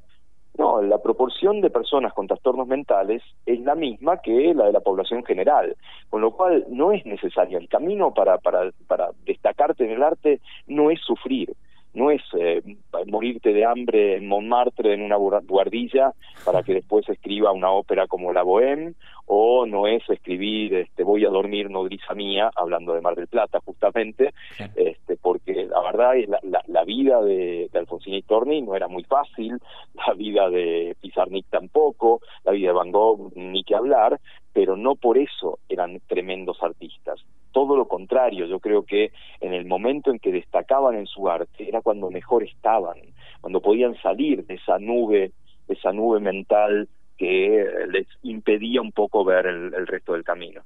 No, 0.57 0.81
la 0.81 0.97
proporción 0.97 1.61
de 1.61 1.69
personas 1.69 2.13
con 2.13 2.25
trastornos 2.25 2.67
mentales 2.67 3.21
es 3.45 3.59
la 3.59 3.75
misma 3.75 4.17
que 4.23 4.55
la 4.55 4.65
de 4.65 4.71
la 4.71 4.79
población 4.79 5.23
general, 5.23 5.75
con 6.09 6.21
lo 6.21 6.31
cual 6.31 6.65
no 6.69 6.91
es 6.91 7.05
necesario. 7.05 7.59
El 7.59 7.69
camino 7.69 8.11
para, 8.11 8.39
para, 8.39 8.71
para 8.87 9.11
destacarte 9.23 9.85
en 9.85 9.91
el 9.91 10.01
arte 10.01 10.39
no 10.65 10.89
es 10.89 10.99
sufrir, 11.01 11.53
no 11.97 12.11
es 12.11 12.21
eh, 12.39 12.61
morirte 13.07 13.53
de 13.53 13.65
hambre 13.65 14.17
en 14.17 14.27
Montmartre 14.27 14.93
en 14.93 15.01
una 15.01 15.15
guardilla 15.15 16.13
para 16.45 16.61
que 16.61 16.75
después 16.75 17.09
escriba 17.09 17.51
una 17.51 17.71
ópera 17.71 18.05
como 18.07 18.31
La 18.31 18.43
Bohème, 18.43 18.93
o 19.27 19.65
no 19.65 19.87
es 19.87 20.09
escribir 20.09 20.73
este, 20.73 21.03
Voy 21.03 21.25
a 21.25 21.29
dormir 21.29 21.69
nodriza 21.69 22.13
mía, 22.15 22.49
hablando 22.55 22.93
de 22.93 23.01
Mar 23.01 23.15
del 23.15 23.27
Plata 23.27 23.59
justamente, 23.63 24.33
este, 24.75 25.17
porque 25.17 25.65
la 25.65 25.81
verdad 25.81 26.15
es 26.15 26.29
la, 26.29 26.39
la, 26.65 26.83
vida 26.85 27.21
de, 27.21 27.69
de 27.71 27.79
Alfonsín 27.79 28.21
Torni 28.23 28.61
no 28.61 28.75
era 28.75 28.87
muy 28.87 29.03
fácil, 29.03 29.59
la 30.07 30.13
vida 30.13 30.49
de 30.49 30.95
Pizarnik 31.01 31.45
tampoco, 31.49 32.21
la 32.45 32.53
vida 32.53 32.69
de 32.69 32.73
Van 32.73 32.91
Gogh 32.91 33.33
ni 33.35 33.63
que 33.63 33.75
hablar, 33.75 34.19
pero 34.53 34.77
no 34.77 34.95
por 34.95 35.17
eso 35.17 35.59
eran 35.67 35.99
tremendos 36.07 36.63
artistas. 36.63 37.23
Todo 37.51 37.75
lo 37.75 37.87
contrario, 37.87 38.45
yo 38.45 38.59
creo 38.59 38.83
que 38.83 39.11
en 39.41 39.53
el 39.53 39.65
momento 39.65 40.09
en 40.09 40.19
que 40.19 40.31
destacaban 40.31 40.95
en 40.95 41.05
su 41.05 41.29
arte 41.29 41.67
era 41.67 41.81
cuando 41.81 42.09
mejor 42.09 42.43
estaban, 42.43 42.97
cuando 43.41 43.61
podían 43.61 43.95
salir 44.01 44.45
de 44.45 44.55
esa 44.55 44.79
nube, 44.79 45.31
de 45.67 45.73
esa 45.73 45.91
nube 45.91 46.19
mental 46.19 46.87
que 47.17 47.65
les 47.91 48.07
impedía 48.23 48.81
un 48.81 48.91
poco 48.91 49.25
ver 49.25 49.47
el, 49.47 49.87
resto 49.87 50.13
del 50.13 50.23
camino. 50.23 50.61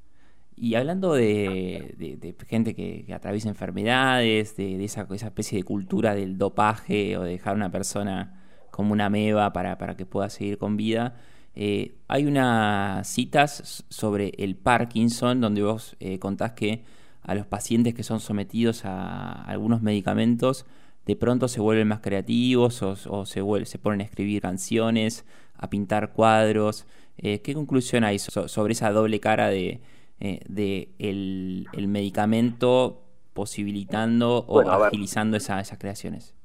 Y 0.56 0.76
hablando 0.76 1.14
de, 1.14 2.36
gente 2.48 2.76
que, 2.76 3.06
atraviesa 3.14 3.50
enfermedades, 3.50 4.56
de, 4.58 4.84
esa, 4.84 5.08
especie 5.10 5.58
de 5.58 5.64
cultura 5.64 6.14
del 6.14 6.38
dopaje 6.38 7.18
o 7.18 7.24
de 7.24 7.32
dejar 7.32 7.54
a 7.54 7.56
una 7.56 7.72
persona 7.72 8.42
como 8.70 8.94
una 8.94 9.10
meba 9.10 9.52
para, 9.54 9.96
que 9.96 10.06
pueda 10.06 10.30
seguir 10.30 10.58
con 10.58 10.78
vida, 10.78 11.16
eh, 11.56 11.96
hay 12.08 12.26
unas 12.26 13.08
citas 13.08 13.86
sobre 13.90 14.32
el 14.38 14.56
Parkinson 14.56 15.42
donde 15.42 15.64
vos 15.64 15.98
eh, 16.00 16.20
contás 16.20 16.54
que 16.54 16.84
a 17.24 17.36
los 17.36 17.46
pacientes 17.46 17.94
que 17.94 18.04
son 18.04 18.20
sometidos 18.20 18.86
a 18.86 19.44
algunos 19.44 19.82
medicamentos 19.82 20.66
de 21.06 21.16
pronto 21.16 21.48
se 21.48 21.60
vuelven 21.60 21.88
más 21.88 22.00
creativos 22.00 22.82
o, 22.84 23.26
se, 23.26 23.42
se 23.66 23.80
ponen 23.80 24.02
a 24.02 24.04
escribir 24.04 24.42
canciones, 24.42 25.26
a 25.62 25.70
pintar 25.70 26.12
cuadros. 26.12 26.86
Eh, 27.18 27.42
¿Qué 27.42 27.54
conclusión 27.54 28.04
hay 28.04 28.20
sobre 28.20 28.74
esa 28.74 28.92
doble 28.92 29.20
cara 29.20 29.48
de, 29.48 29.80
el, 30.20 31.88
medicamento 31.88 33.04
posibilitando 33.34 34.40
o 34.48 34.60
agilizando 34.60 35.38
esas 35.38 35.78
creaciones? 35.80 36.36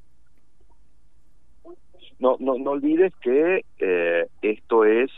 no, 2.18 2.36
no, 2.40 2.58
no 2.58 2.70
olvides 2.72 3.12
que 3.20 3.64
eh, 3.78 4.26
esto 4.42 4.84
es 4.84 5.10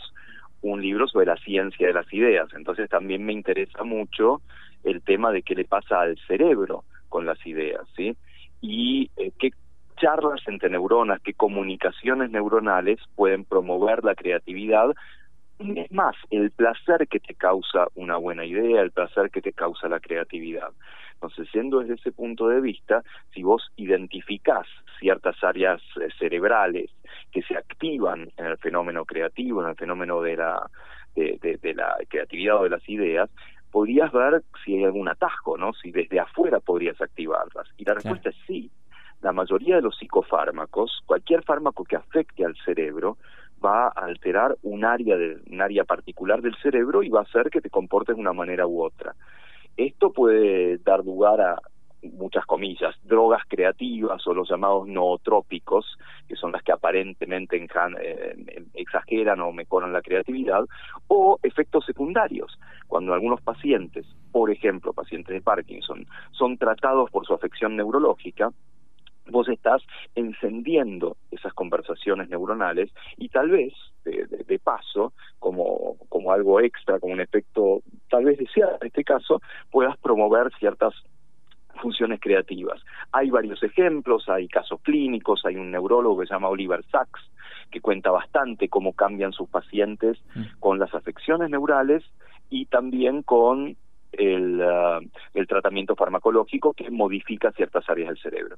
un 0.63 0.83
libro 0.83 1.07
sobre 1.07 1.27
la 1.27 1.37
ciencia 1.37 1.87
de 1.87 1.93
las 1.93 2.13
ideas, 2.13 2.49
entonces 2.57 2.91
también 2.91 3.25
me 3.25 3.33
interesa 3.33 3.85
mucho 3.85 4.43
el 4.85 5.03
tema 5.03 5.31
de 5.31 5.43
qué 5.43 5.55
le 5.55 5.65
pasa 5.65 6.01
al 6.01 6.19
cerebro 6.27 6.85
con 7.09 7.27
las 7.27 7.45
ideas, 7.47 7.83
¿sí? 7.97 8.17
Y 8.61 9.11
eh, 9.17 9.31
qué 9.39 9.51
charlas 10.01 10.41
entre 10.47 10.71
neuronas, 10.71 11.21
qué 11.23 11.35
comunicaciones 11.35 12.31
neuronales 12.31 12.99
pueden 13.15 13.45
promover 13.45 14.05
la 14.05 14.15
creatividad 14.15 14.95
es 15.59 15.91
más, 15.91 16.15
el 16.31 16.51
placer 16.53 17.09
que 17.09 17.19
te 17.19 17.35
causa 17.35 17.89
una 17.95 18.17
buena 18.17 18.45
idea, 18.45 18.81
el 18.81 18.93
placer 18.93 19.31
que 19.31 19.43
te 19.43 19.53
causa 19.53 19.89
la 19.89 20.01
creatividad. 20.01 20.71
Entonces, 21.15 21.49
siendo 21.51 21.81
desde 21.81 21.95
ese 21.95 22.13
punto 22.13 22.49
de 22.49 22.61
vista, 22.61 23.03
si 23.35 23.43
vos 23.43 23.73
identificás 23.77 24.67
ciertas 25.01 25.43
áreas 25.43 25.83
eh, 26.01 26.09
cerebrales 26.19 26.91
que 27.33 27.43
se 27.43 27.57
activan 27.57 28.31
en 28.37 28.47
el 28.47 28.57
fenómeno 28.59 29.05
creativo, 29.05 29.63
en 29.63 29.71
el 29.71 29.77
fenómeno 29.77 30.23
de 30.23 30.37
la, 30.37 30.71
de, 31.17 31.59
de, 31.61 31.75
la 31.75 31.97
creatividad 32.09 32.61
o 32.61 32.65
de 32.65 32.71
las 32.71 32.89
ideas, 32.89 33.29
podrías 33.73 34.13
ver 34.13 34.45
si 34.65 34.77
hay 34.77 34.85
algún 34.85 35.09
atasco, 35.09 35.59
¿no? 35.59 35.73
Si 35.73 35.91
desde 35.91 36.21
afuera 36.21 36.61
podrías 36.61 37.01
activarlas. 37.01 37.67
Y 37.77 37.85
la 37.85 37.95
respuesta 37.95 38.31
es 38.31 38.37
sí. 38.47 38.58
Mayoría 39.39 39.77
de 39.77 39.83
los 39.83 39.97
psicofármacos, 39.97 41.03
cualquier 41.07 41.45
fármaco 41.45 41.85
que 41.85 41.95
afecte 41.95 42.45
al 42.45 42.57
cerebro, 42.65 43.19
va 43.65 43.87
a 43.87 44.07
alterar 44.07 44.57
un 44.63 44.85
área 44.85 45.17
de, 45.17 45.39
un 45.49 45.63
área 45.63 45.85
particular 45.85 46.43
del 46.43 46.57
cerebro 46.57 47.05
y 47.05 47.09
va 47.09 47.21
a 47.21 47.23
hacer 47.23 47.49
que 47.49 47.61
te 47.61 47.71
comportes 47.71 48.17
de 48.17 48.21
una 48.21 48.33
manera 48.33 48.67
u 48.67 48.83
otra. 48.83 49.15
Esto 49.77 50.13
puede 50.13 50.79
dar 50.79 51.05
lugar 51.05 51.41
a 51.41 51.57
muchas 52.03 52.45
comillas, 52.47 52.97
drogas 53.05 53.43
creativas 53.47 54.27
o 54.27 54.35
los 54.35 54.51
llamados 54.51 54.89
nootrópicos, 54.89 55.99
que 56.27 56.35
son 56.35 56.51
las 56.51 56.65
que 56.65 56.73
aparentemente 56.73 57.57
eh, 57.57 58.65
exageran 58.75 59.41
o 59.41 59.53
mejoran 59.53 59.93
la 59.93 60.03
creatividad, 60.03 60.65
o 61.07 61.39
efectos 61.45 61.87
secundarios, 61.87 62.59
cuando 62.89 63.15
algunos 63.15 63.41
pacientes, 63.41 64.05
por 64.33 64.51
ejemplo, 64.51 64.93
pacientes 64.93 65.33
de 65.33 65.43
Parkinson, 65.43 66.07
son 66.33 66.59
tratados 66.59 67.09
por 67.11 67.25
su 67.25 67.35
afección 67.35 67.77
neurológica, 67.77 68.51
vos 69.31 69.49
estás 69.49 69.83
encendiendo 70.15 71.17
esas 71.31 71.53
conversaciones 71.55 72.29
neuronales 72.29 72.91
y 73.17 73.29
tal 73.29 73.51
vez, 73.51 73.73
de, 74.05 74.59
paso, 74.59 75.13
como, 75.39 75.97
como 76.09 76.33
algo 76.33 76.61
extra, 76.61 76.99
como 76.99 77.13
un 77.13 77.21
efecto 77.21 77.83
tal 78.09 78.25
vez 78.25 78.39
deseado 78.39 78.79
en 78.81 78.87
este 78.87 79.05
caso, 79.05 79.41
puedas 79.71 79.97
promover 79.99 80.51
ciertas 80.59 80.95
funciones 81.81 82.21
creativas. 82.21 82.83
Hay 83.13 83.31
varios 83.31 83.63
ejemplos, 83.63 84.29
hay 84.29 84.49
casos 84.49 84.81
clínicos, 84.83 85.45
hay 85.45 85.57
un 85.57 85.71
neurólogo 85.71 86.21
que 86.21 86.27
se 86.27 86.35
llama 86.35 86.49
Oliver 86.49 86.85
Sacks, 86.91 87.31
que 87.71 87.81
cuenta 87.81 88.11
bastante 88.11 88.69
cómo 88.69 88.95
cambian 88.95 89.33
sus 89.33 89.49
pacientes 89.49 90.19
mm. 90.35 90.59
con 90.59 90.79
las 90.79 90.95
afecciones 90.95 91.51
neurales 91.51 92.05
y 92.51 92.67
también 92.67 93.23
con 93.23 93.77
el, 94.13 94.63
ah, 94.63 95.01
el 95.35 95.47
tratamiento 95.47 95.95
farmacológico 95.95 96.73
que 96.73 96.91
modifica 96.91 97.53
ciertas 97.53 97.89
áreas 97.89 98.09
del 98.09 98.19
cerebro. 98.19 98.57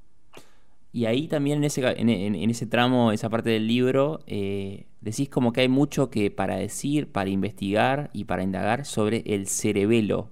Y 0.93 1.07
ahí 1.07 1.29
también 1.29 1.59
en 1.59 1.65
ese, 1.65 1.83
en, 2.01 2.51
ese 2.51 2.67
tramo, 2.67 3.13
esa 3.13 3.31
parte 3.31 3.51
del 3.51 3.69
libro, 3.69 4.21
eh, 4.27 4.87
decís 5.01 5.29
como 5.29 5.53
que 5.53 5.61
hay 5.61 5.69
mucho 5.69 6.11
que 6.11 6.31
para 6.33 6.57
decir, 6.57 7.13
para 7.13 7.31
investigar 7.31 8.11
y 8.13 8.25
para 8.25 8.43
indagar 8.43 8.85
sobre 8.85 9.23
el 9.27 9.47
cerebelo. 9.47 10.31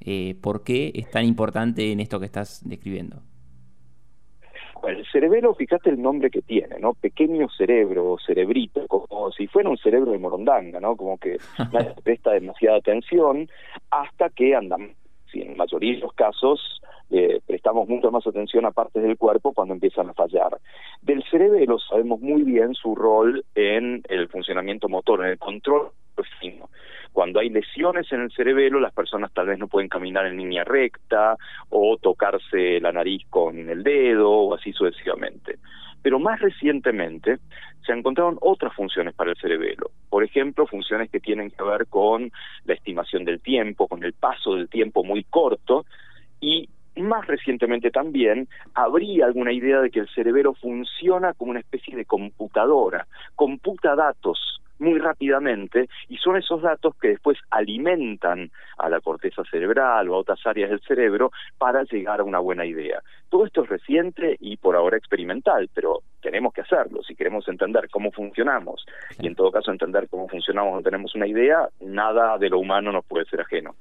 Eh, 0.00 0.36
¿Por 0.40 0.64
qué 0.64 0.92
es 0.94 1.10
tan 1.10 1.26
importante 1.26 1.92
en 1.92 2.00
esto 2.00 2.18
que 2.18 2.24
estás 2.24 2.66
describiendo? 2.66 3.22
Bueno, 4.80 5.00
el 5.00 5.06
cerebelo, 5.12 5.54
fíjate 5.54 5.90
el 5.90 6.00
nombre 6.00 6.30
que 6.30 6.40
tiene, 6.40 6.78
¿no? 6.78 6.94
Pequeño 6.94 7.48
cerebro 7.50 8.12
o 8.12 8.18
cerebrito, 8.18 8.86
como 8.86 9.30
si 9.32 9.46
fuera 9.46 9.68
un 9.68 9.76
cerebro 9.76 10.12
de 10.12 10.18
morondanga, 10.18 10.80
¿no? 10.80 10.96
Como 10.96 11.18
que 11.18 11.36
nadie 11.72 11.94
presta 12.02 12.30
demasiada 12.30 12.78
atención 12.78 13.50
hasta 13.90 14.30
que 14.30 14.54
andan, 14.54 14.94
si 15.30 15.42
en 15.42 15.50
la 15.50 15.56
mayoría 15.56 15.94
de 15.94 16.00
los 16.00 16.14
casos 16.14 16.79
eh, 17.10 17.40
prestamos 17.46 17.88
mucho 17.88 18.10
más 18.10 18.26
atención 18.26 18.66
a 18.66 18.70
partes 18.70 19.02
del 19.02 19.16
cuerpo 19.16 19.52
cuando 19.52 19.74
empiezan 19.74 20.10
a 20.10 20.14
fallar. 20.14 20.58
Del 21.02 21.22
cerebelo 21.30 21.78
sabemos 21.78 22.20
muy 22.20 22.42
bien 22.42 22.74
su 22.74 22.94
rol 22.94 23.44
en 23.54 24.02
el 24.08 24.28
funcionamiento 24.28 24.88
motor, 24.88 25.24
en 25.24 25.32
el 25.32 25.38
control 25.38 25.90
fino. 26.40 26.68
Cuando 27.12 27.40
hay 27.40 27.50
lesiones 27.50 28.10
en 28.12 28.20
el 28.22 28.32
cerebelo, 28.32 28.78
las 28.78 28.92
personas 28.92 29.32
tal 29.32 29.48
vez 29.48 29.58
no 29.58 29.68
pueden 29.68 29.88
caminar 29.88 30.26
en 30.26 30.36
línea 30.36 30.64
recta 30.64 31.36
o 31.68 31.96
tocarse 31.96 32.80
la 32.80 32.92
nariz 32.92 33.24
con 33.28 33.68
el 33.68 33.82
dedo 33.82 34.30
o 34.30 34.54
así 34.54 34.72
sucesivamente. 34.72 35.58
Pero 36.02 36.18
más 36.18 36.40
recientemente 36.40 37.38
se 37.84 37.92
encontraron 37.92 38.38
otras 38.40 38.74
funciones 38.74 39.14
para 39.14 39.30
el 39.30 39.36
cerebelo. 39.36 39.90
Por 40.08 40.22
ejemplo, 40.22 40.66
funciones 40.66 41.10
que 41.10 41.20
tienen 41.20 41.50
que 41.50 41.62
ver 41.62 41.86
con 41.88 42.30
la 42.64 42.74
estimación 42.74 43.24
del 43.24 43.40
tiempo, 43.40 43.88
con 43.88 44.04
el 44.04 44.12
paso 44.12 44.54
del 44.54 44.68
tiempo 44.68 45.02
muy 45.02 45.24
corto 45.24 45.84
y 46.40 46.68
más 46.96 47.26
recientemente 47.26 47.90
también 47.90 48.48
habría 48.74 49.26
alguna 49.26 49.52
idea 49.52 49.80
de 49.80 49.90
que 49.90 50.00
el 50.00 50.08
cerebro 50.08 50.54
funciona 50.54 51.34
como 51.34 51.50
una 51.50 51.60
especie 51.60 51.96
de 51.96 52.04
computadora, 52.04 53.06
computa 53.36 53.94
datos 53.94 54.60
muy 54.80 54.98
rápidamente 54.98 55.88
y 56.08 56.16
son 56.16 56.36
esos 56.36 56.62
datos 56.62 56.96
que 56.96 57.08
después 57.08 57.38
alimentan 57.50 58.50
a 58.78 58.88
la 58.88 59.00
corteza 59.00 59.42
cerebral 59.50 60.08
o 60.08 60.14
a 60.14 60.18
otras 60.18 60.44
áreas 60.46 60.70
del 60.70 60.80
cerebro 60.80 61.30
para 61.58 61.84
llegar 61.84 62.20
a 62.20 62.24
una 62.24 62.38
buena 62.38 62.64
idea. 62.64 63.02
Todo 63.28 63.46
esto 63.46 63.62
es 63.62 63.68
reciente 63.68 64.36
y 64.40 64.56
por 64.56 64.74
ahora 64.74 64.96
experimental, 64.96 65.68
pero 65.72 66.00
tenemos 66.20 66.52
que 66.52 66.62
hacerlo 66.62 67.02
si 67.02 67.14
queremos 67.14 67.46
entender 67.48 67.88
cómo 67.90 68.10
funcionamos 68.10 68.84
y 69.18 69.26
en 69.26 69.34
todo 69.34 69.52
caso 69.52 69.70
entender 69.70 70.08
cómo 70.08 70.28
funcionamos 70.28 70.74
no 70.74 70.82
tenemos 70.82 71.14
una 71.14 71.26
idea, 71.26 71.68
nada 71.80 72.38
de 72.38 72.48
lo 72.48 72.58
humano 72.58 72.90
nos 72.90 73.04
puede 73.04 73.26
ser 73.26 73.42
ajeno. 73.42 73.74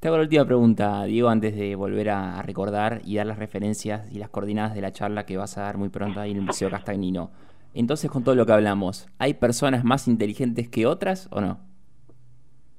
Te 0.00 0.06
hago 0.06 0.16
la 0.16 0.22
última 0.22 0.44
pregunta, 0.44 1.02
Diego, 1.06 1.28
antes 1.28 1.56
de 1.56 1.74
volver 1.74 2.10
a, 2.10 2.40
recordar 2.42 3.00
y 3.04 3.16
dar 3.16 3.26
las 3.26 3.36
referencias 3.36 4.08
y 4.14 4.20
las 4.20 4.28
coordenadas 4.28 4.76
de 4.76 4.80
la 4.80 4.92
charla 4.92 5.26
que 5.26 5.36
vas 5.36 5.58
a 5.58 5.62
dar 5.62 5.76
muy 5.76 5.88
pronto 5.88 6.20
ahí 6.20 6.30
en 6.30 6.36
el 6.36 6.44
Museo 6.44 6.70
Castagnino. 6.70 7.32
Entonces, 7.74 8.08
con 8.08 8.22
todo 8.22 8.36
lo 8.36 8.46
que 8.46 8.52
hablamos, 8.52 9.08
¿hay 9.18 9.34
personas 9.34 9.82
más 9.82 10.06
inteligentes 10.06 10.68
que 10.68 10.86
otras 10.86 11.28
o 11.32 11.40
no? 11.40 11.58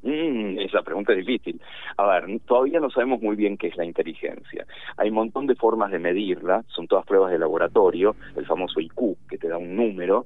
Mm, 0.02 0.60
esa 0.60 0.82
pregunta 0.82 1.12
es 1.12 1.26
difícil. 1.26 1.62
A 1.98 2.08
ver, 2.08 2.40
todavía 2.48 2.80
no 2.80 2.90
sabemos 2.90 3.22
muy 3.22 3.36
bien 3.36 3.58
qué 3.58 3.68
es 3.68 3.76
la 3.76 3.84
inteligencia. 3.84 4.66
Hay 4.96 5.10
un 5.10 5.16
montón 5.16 5.46
de 5.46 5.56
formas 5.56 5.92
de 5.92 6.00
medirla, 6.00 6.64
son 6.70 6.88
todas 6.88 7.06
pruebas 7.06 7.34
de 7.34 7.40
laboratorio, 7.40 8.16
el 8.38 8.46
famoso 8.46 8.80
IQ, 8.80 9.18
que 9.30 9.38
te 9.38 9.50
da 9.50 9.58
un 9.58 9.76
número, 9.76 10.26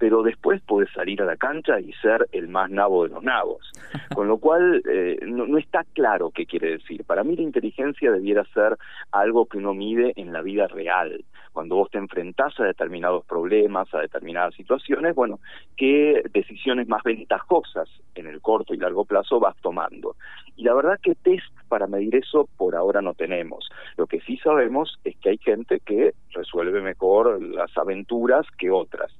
pero 0.00 0.22
después 0.22 0.62
podés 0.62 0.90
salir 0.94 1.20
a 1.20 1.26
la 1.26 1.36
cancha 1.36 1.78
y 1.78 1.92
ser 1.92 2.26
el 2.32 2.48
más 2.48 2.70
nabo 2.70 3.04
de 3.04 3.10
los 3.10 3.22
nabos. 3.22 3.70
Con 4.14 4.28
lo 4.28 4.38
cual, 4.38 4.82
eh, 4.90 5.18
no, 5.26 5.46
no, 5.46 5.58
está 5.58 5.84
claro 5.92 6.30
qué 6.30 6.46
quiere 6.46 6.70
decir. 6.70 7.04
Para 7.04 7.22
mí 7.22 7.36
la 7.36 7.42
inteligencia 7.42 8.10
debiera 8.10 8.42
ser 8.54 8.78
algo 9.12 9.44
que 9.44 9.58
uno 9.58 9.74
mide 9.74 10.14
en 10.16 10.32
la 10.32 10.40
vida 10.40 10.66
real. 10.68 11.22
Cuando 11.52 11.76
vos 11.76 11.90
te 11.90 11.98
enfrentás 11.98 12.58
a 12.60 12.64
determinados 12.64 13.26
problemas, 13.26 13.92
a 13.92 14.00
determinadas 14.00 14.54
situaciones, 14.54 15.14
bueno, 15.14 15.38
qué 15.76 16.22
decisiones 16.32 16.88
más 16.88 17.02
ventajosas 17.02 17.88
en 18.14 18.26
el 18.26 18.40
corto 18.40 18.72
y 18.72 18.78
largo 18.78 19.04
plazo 19.04 19.38
vas 19.38 19.56
tomando. 19.60 20.16
Y 20.56 20.64
la 20.64 20.74
verdad 20.74 20.98
que 21.02 21.14
test 21.14 21.44
para 21.68 21.86
medir 21.86 22.16
eso 22.16 22.48
por 22.56 22.74
ahora 22.74 23.02
no 23.02 23.12
tenemos. 23.14 23.68
Lo 23.96 24.06
que 24.06 24.20
sí 24.20 24.38
sabemos 24.38 24.98
es 25.04 25.16
que 25.18 25.30
hay 25.30 25.38
gente 25.38 25.80
que 25.80 26.14
resuelve 26.30 26.80
mejor 26.80 27.42
las 27.42 27.76
aventuras 27.76 28.46
que 28.56 28.70
otras. 28.70 29.12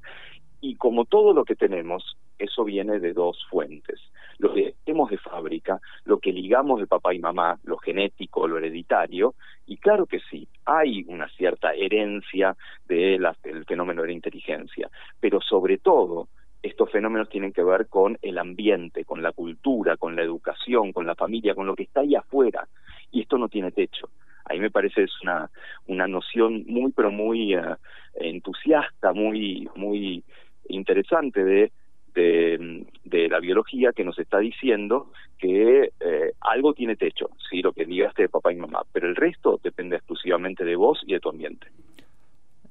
Y 0.61 0.77
como 0.77 1.05
todo 1.05 1.33
lo 1.33 1.45
que 1.45 1.57
tenemos, 1.57 2.17
eso 2.39 2.65
viene 2.65 2.99
de 2.99 3.13
dos 3.13 3.47
fuentes. 3.51 4.01
Lo 4.39 4.53
que 4.53 4.75
tenemos 4.85 5.11
de 5.11 5.19
fábrica, 5.19 5.81
lo 6.05 6.19
que 6.19 6.33
ligamos 6.33 6.81
de 6.81 6.87
papá 6.87 7.15
y 7.15 7.19
mamá, 7.19 7.59
lo 7.65 7.77
genético, 7.79 8.49
lo 8.49 8.59
hereditario, 8.59 9.35
y 9.67 9.77
claro 9.77 10.07
que 10.07 10.21
sí, 10.31 10.49
hay 10.65 11.05
una 11.09 11.29
cierta 11.29 11.73
herencia 11.75 12.57
del 12.87 13.27
fenómeno 13.67 14.03
de 14.03 14.09
la 14.09 14.15
inteligencia, 14.15 14.91
pero 15.21 15.41
sobre 15.41 15.79
todo 15.79 16.29
estos 16.63 16.91
fenómenos 16.91 17.29
tienen 17.29 17.53
que 17.53 17.63
ver 17.63 17.89
con 17.89 18.19
el 18.21 18.39
ambiente, 18.39 19.05
con 19.05 19.23
la 19.23 19.33
cultura, 19.33 19.97
con 19.97 20.17
la 20.17 20.23
educación, 20.23 20.93
con 20.93 21.07
la 21.07 21.15
familia, 21.15 21.55
con 21.55 21.67
lo 21.67 21.75
que 21.75 21.85
está 21.85 22.01
ahí 22.01 22.15
afuera, 22.15 22.69
y 23.11 23.23
esto 23.23 23.39
no 23.39 23.49
tiene 23.49 23.73
techo. 23.73 24.11
Ahí 24.45 24.59
me 24.59 24.71
parece 24.71 25.05
es 25.05 25.13
una 25.23 25.51
una 25.87 26.09
noción 26.09 26.65
muy 26.67 26.93
pero 26.93 27.11
muy 27.11 27.55
eh, 27.55 27.77
entusiasta 28.15 29.13
muy 29.13 29.69
muy 29.77 30.25
interesante 30.69 31.45
de, 31.45 31.73
de, 32.15 33.29
la 33.29 33.41
biología 33.41 33.93
que 33.93 34.05
nos 34.05 34.19
está 34.19 34.39
diciendo 34.39 35.13
que 35.39 35.91
eh, 36.01 36.33
algo 36.41 36.75
tiene 36.75 36.97
techo, 36.97 37.31
sí, 37.49 37.63
lo 37.63 37.73
que 37.73 37.85
digaste 37.85 38.23
de 38.23 38.29
papá 38.29 38.53
y 38.53 38.57
mamá, 38.57 38.83
pero 38.93 39.09
el 39.09 39.17
resto 39.17 39.61
depende 39.63 39.97
exclusivamente 39.97 40.65
de 40.65 40.77
vos 40.77 41.01
y 41.07 41.13
de 41.13 41.21
tu 41.21 41.29
ambiente. 41.29 41.69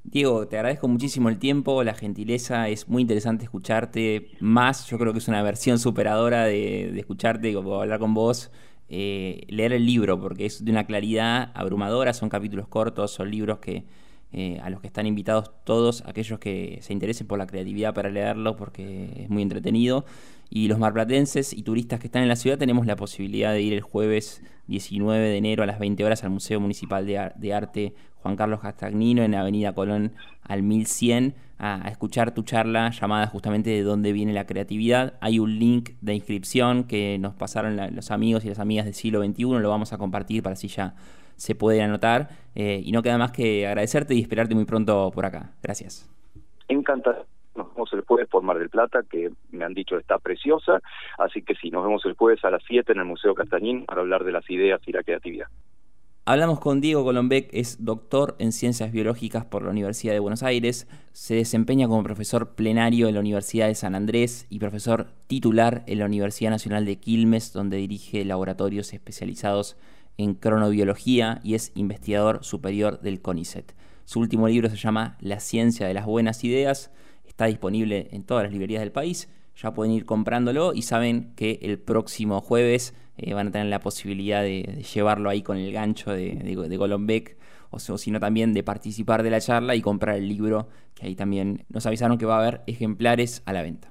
Diego, 0.03 0.47
te 0.47 0.57
agradezco 0.57 0.87
muchísimo 0.87 1.29
el 1.29 1.39
tiempo, 1.39 1.83
la 1.83 1.93
gentileza, 1.93 2.67
es 2.67 2.89
muy 2.89 3.01
interesante 3.01 3.43
escucharte 3.43 4.31
más, 4.39 4.89
yo 4.89 4.97
creo 4.97 5.13
que 5.13 5.19
es 5.19 5.27
una 5.27 5.43
versión 5.43 5.77
superadora 5.77 6.45
de, 6.45 6.91
de 6.91 6.99
escucharte, 6.99 7.53
como 7.53 7.79
hablar 7.79 7.99
con 7.99 8.13
vos, 8.13 8.51
eh, 8.91 9.43
leer 9.49 9.71
el 9.73 9.85
libro, 9.85 10.19
porque 10.19 10.47
es 10.47 10.65
de 10.65 10.71
una 10.71 10.85
claridad 10.85 11.51
abrumadora, 11.53 12.11
son 12.13 12.27
capítulos 12.27 12.67
cortos, 12.67 13.11
son 13.11 13.29
libros 13.29 13.59
que 13.59 13.83
eh, 14.31 14.59
a 14.61 14.69
los 14.69 14.79
que 14.79 14.85
están 14.85 15.07
invitados 15.07 15.51
todos 15.63 16.03
aquellos 16.05 16.37
que 16.37 16.77
se 16.81 16.93
interesen 16.93 17.25
por 17.25 17.39
la 17.39 17.47
creatividad 17.47 17.95
para 17.95 18.09
leerlo 18.09 18.55
porque 18.55 19.23
es 19.23 19.29
muy 19.29 19.41
entretenido. 19.41 20.05
Y 20.51 20.67
los 20.67 20.77
marplatenses 20.77 21.51
y 21.51 21.63
turistas 21.63 21.99
que 21.99 22.07
están 22.07 22.21
en 22.21 22.29
la 22.29 22.35
ciudad 22.35 22.57
tenemos 22.57 22.85
la 22.85 22.95
posibilidad 22.95 23.53
de 23.53 23.61
ir 23.61 23.73
el 23.73 23.81
jueves 23.81 24.43
19 24.67 25.29
de 25.29 25.37
enero 25.37 25.63
a 25.63 25.65
las 25.65 25.79
20 25.79 26.05
horas 26.05 26.23
al 26.23 26.29
Museo 26.29 26.59
Municipal 26.59 27.07
de, 27.07 27.53
Arte 27.53 27.95
Juan 28.17 28.35
Carlos 28.35 28.59
Castagnino 28.59 29.23
en 29.23 29.33
Avenida 29.33 29.73
Colón 29.73 30.13
al 30.43 30.61
1100 30.61 31.33
a, 31.57 31.85
a, 31.87 31.89
escuchar 31.89 32.33
tu 32.33 32.43
charla 32.43 32.91
llamada 32.91 33.25
justamente 33.25 33.71
de 33.71 33.81
dónde 33.81 34.11
viene 34.11 34.33
la 34.33 34.45
creatividad. 34.45 35.15
Hay 35.21 35.39
un 35.39 35.57
link 35.57 35.91
de 36.01 36.13
inscripción 36.13 36.83
que 36.83 37.17
nos 37.19 37.33
pasaron 37.33 37.79
los 37.95 38.11
amigos 38.11 38.45
y 38.45 38.49
las 38.49 38.59
amigas 38.59 38.85
del 38.85 38.93
siglo 38.93 39.23
XXI, 39.23 39.43
lo 39.43 39.69
vamos 39.69 39.91
a 39.91 39.97
compartir 39.97 40.43
para 40.43 40.53
así 40.53 40.67
ya 40.67 40.95
se 41.39 41.55
puede 41.55 41.81
anotar. 41.81 42.29
Eh, 42.55 42.81
y 42.83 42.91
no 42.91 43.01
queda 43.01 43.17
más 43.17 43.31
que 43.31 43.65
agradecerte 43.65 44.13
y 44.13 44.21
esperarte 44.21 44.53
muy 44.53 44.65
pronto 44.65 45.11
por 45.13 45.25
acá. 45.25 45.51
Gracias. 45.63 46.09
Encantado. 46.67 47.25
Nos 47.55 47.73
vemos 47.73 47.91
el 47.93 48.01
jueves 48.01 48.27
por 48.29 48.43
Mar 48.43 48.59
del 48.59 48.69
Plata, 48.69 49.03
que 49.09 49.31
me 49.51 49.65
han 49.65 49.73
dicho 49.73 49.97
está 49.97 50.17
preciosa. 50.19 50.81
Así 51.17 51.41
que 51.41 51.55
sí, 51.55 51.71
nos 51.71 51.83
vemos 51.83 52.05
el 52.05 52.13
jueves 52.13 52.43
a 52.45 52.51
las 52.51 52.63
7 52.67 52.91
en 52.91 52.99
el 52.99 53.05
Museo 53.05 53.33
Castañín 53.33 53.85
para 53.85 54.01
hablar 54.01 54.23
de 54.23 54.31
las 54.31 54.49
ideas 54.49 54.79
y 54.85 54.91
la 54.91 55.03
creatividad. 55.03 55.47
Hablamos 56.25 56.59
con 56.59 56.79
Diego 56.79 57.03
Colombek, 57.03 57.49
es 57.53 57.83
doctor 57.83 58.35
en 58.37 58.51
Ciencias 58.51 58.91
Biológicas 58.91 59.45
por 59.45 59.63
la 59.63 59.71
Universidad 59.71 60.13
de 60.13 60.19
Buenos 60.19 60.43
Aires, 60.43 60.87
se 61.11 61.33
desempeña 61.33 61.87
como 61.87 62.03
profesor 62.03 62.53
plenario 62.53 63.07
en 63.07 63.15
la 63.15 63.19
Universidad 63.19 63.65
de 63.65 63.73
San 63.73 63.95
Andrés 63.95 64.45
y 64.47 64.59
profesor 64.59 65.07
titular 65.25 65.83
en 65.87 65.97
la 65.97 66.05
Universidad 66.05 66.51
Nacional 66.51 66.85
de 66.85 66.99
Quilmes, 66.99 67.51
donde 67.51 67.77
dirige 67.77 68.23
laboratorios 68.25 68.93
especializados 68.93 69.75
en 70.19 70.33
cronobiología 70.33 71.39
y 71.45 71.55
es 71.55 71.71
investigador 71.75 72.43
superior 72.43 72.99
del 72.99 73.21
CONICET. 73.21 73.73
Su 74.03 74.19
último 74.19 74.49
libro 74.49 74.69
se 74.69 74.75
llama 74.75 75.17
La 75.21 75.39
ciencia 75.39 75.87
de 75.87 75.93
las 75.93 76.05
buenas 76.05 76.43
ideas, 76.43 76.91
está 77.25 77.45
disponible 77.45 78.09
en 78.11 78.23
todas 78.23 78.43
las 78.43 78.51
librerías 78.51 78.81
del 78.81 78.91
país, 78.91 79.29
ya 79.55 79.73
pueden 79.73 79.93
ir 79.93 80.05
comprándolo 80.05 80.73
y 80.73 80.81
saben 80.81 81.31
que 81.37 81.59
el 81.61 81.79
próximo 81.79 82.41
jueves 82.41 82.93
eh, 83.17 83.33
van 83.33 83.47
a 83.47 83.51
tener 83.51 83.67
la 83.67 83.79
posibilidad 83.79 84.41
de, 84.41 84.83
llevarlo 84.93 85.29
ahí 85.29 85.41
con 85.41 85.55
el 85.55 85.71
gancho 85.71 86.11
de, 86.11 86.31
de, 86.35 86.77
Golombek 86.77 87.37
o, 87.69 87.79
sino 87.79 88.19
también 88.19 88.53
de 88.53 88.61
participar 88.61 89.23
de 89.23 89.29
la 89.29 89.39
charla 89.39 89.75
y 89.75 89.81
comprar 89.81 90.17
el 90.17 90.27
libro, 90.27 90.67
que 90.95 91.05
ahí 91.07 91.15
también 91.15 91.63
nos 91.69 91.85
avisaron 91.85 92.17
que 92.17 92.25
va 92.25 92.35
a 92.35 92.41
haber 92.41 92.61
ejemplares 92.67 93.41
a 93.45 93.53
la 93.53 93.61
venta. 93.61 93.87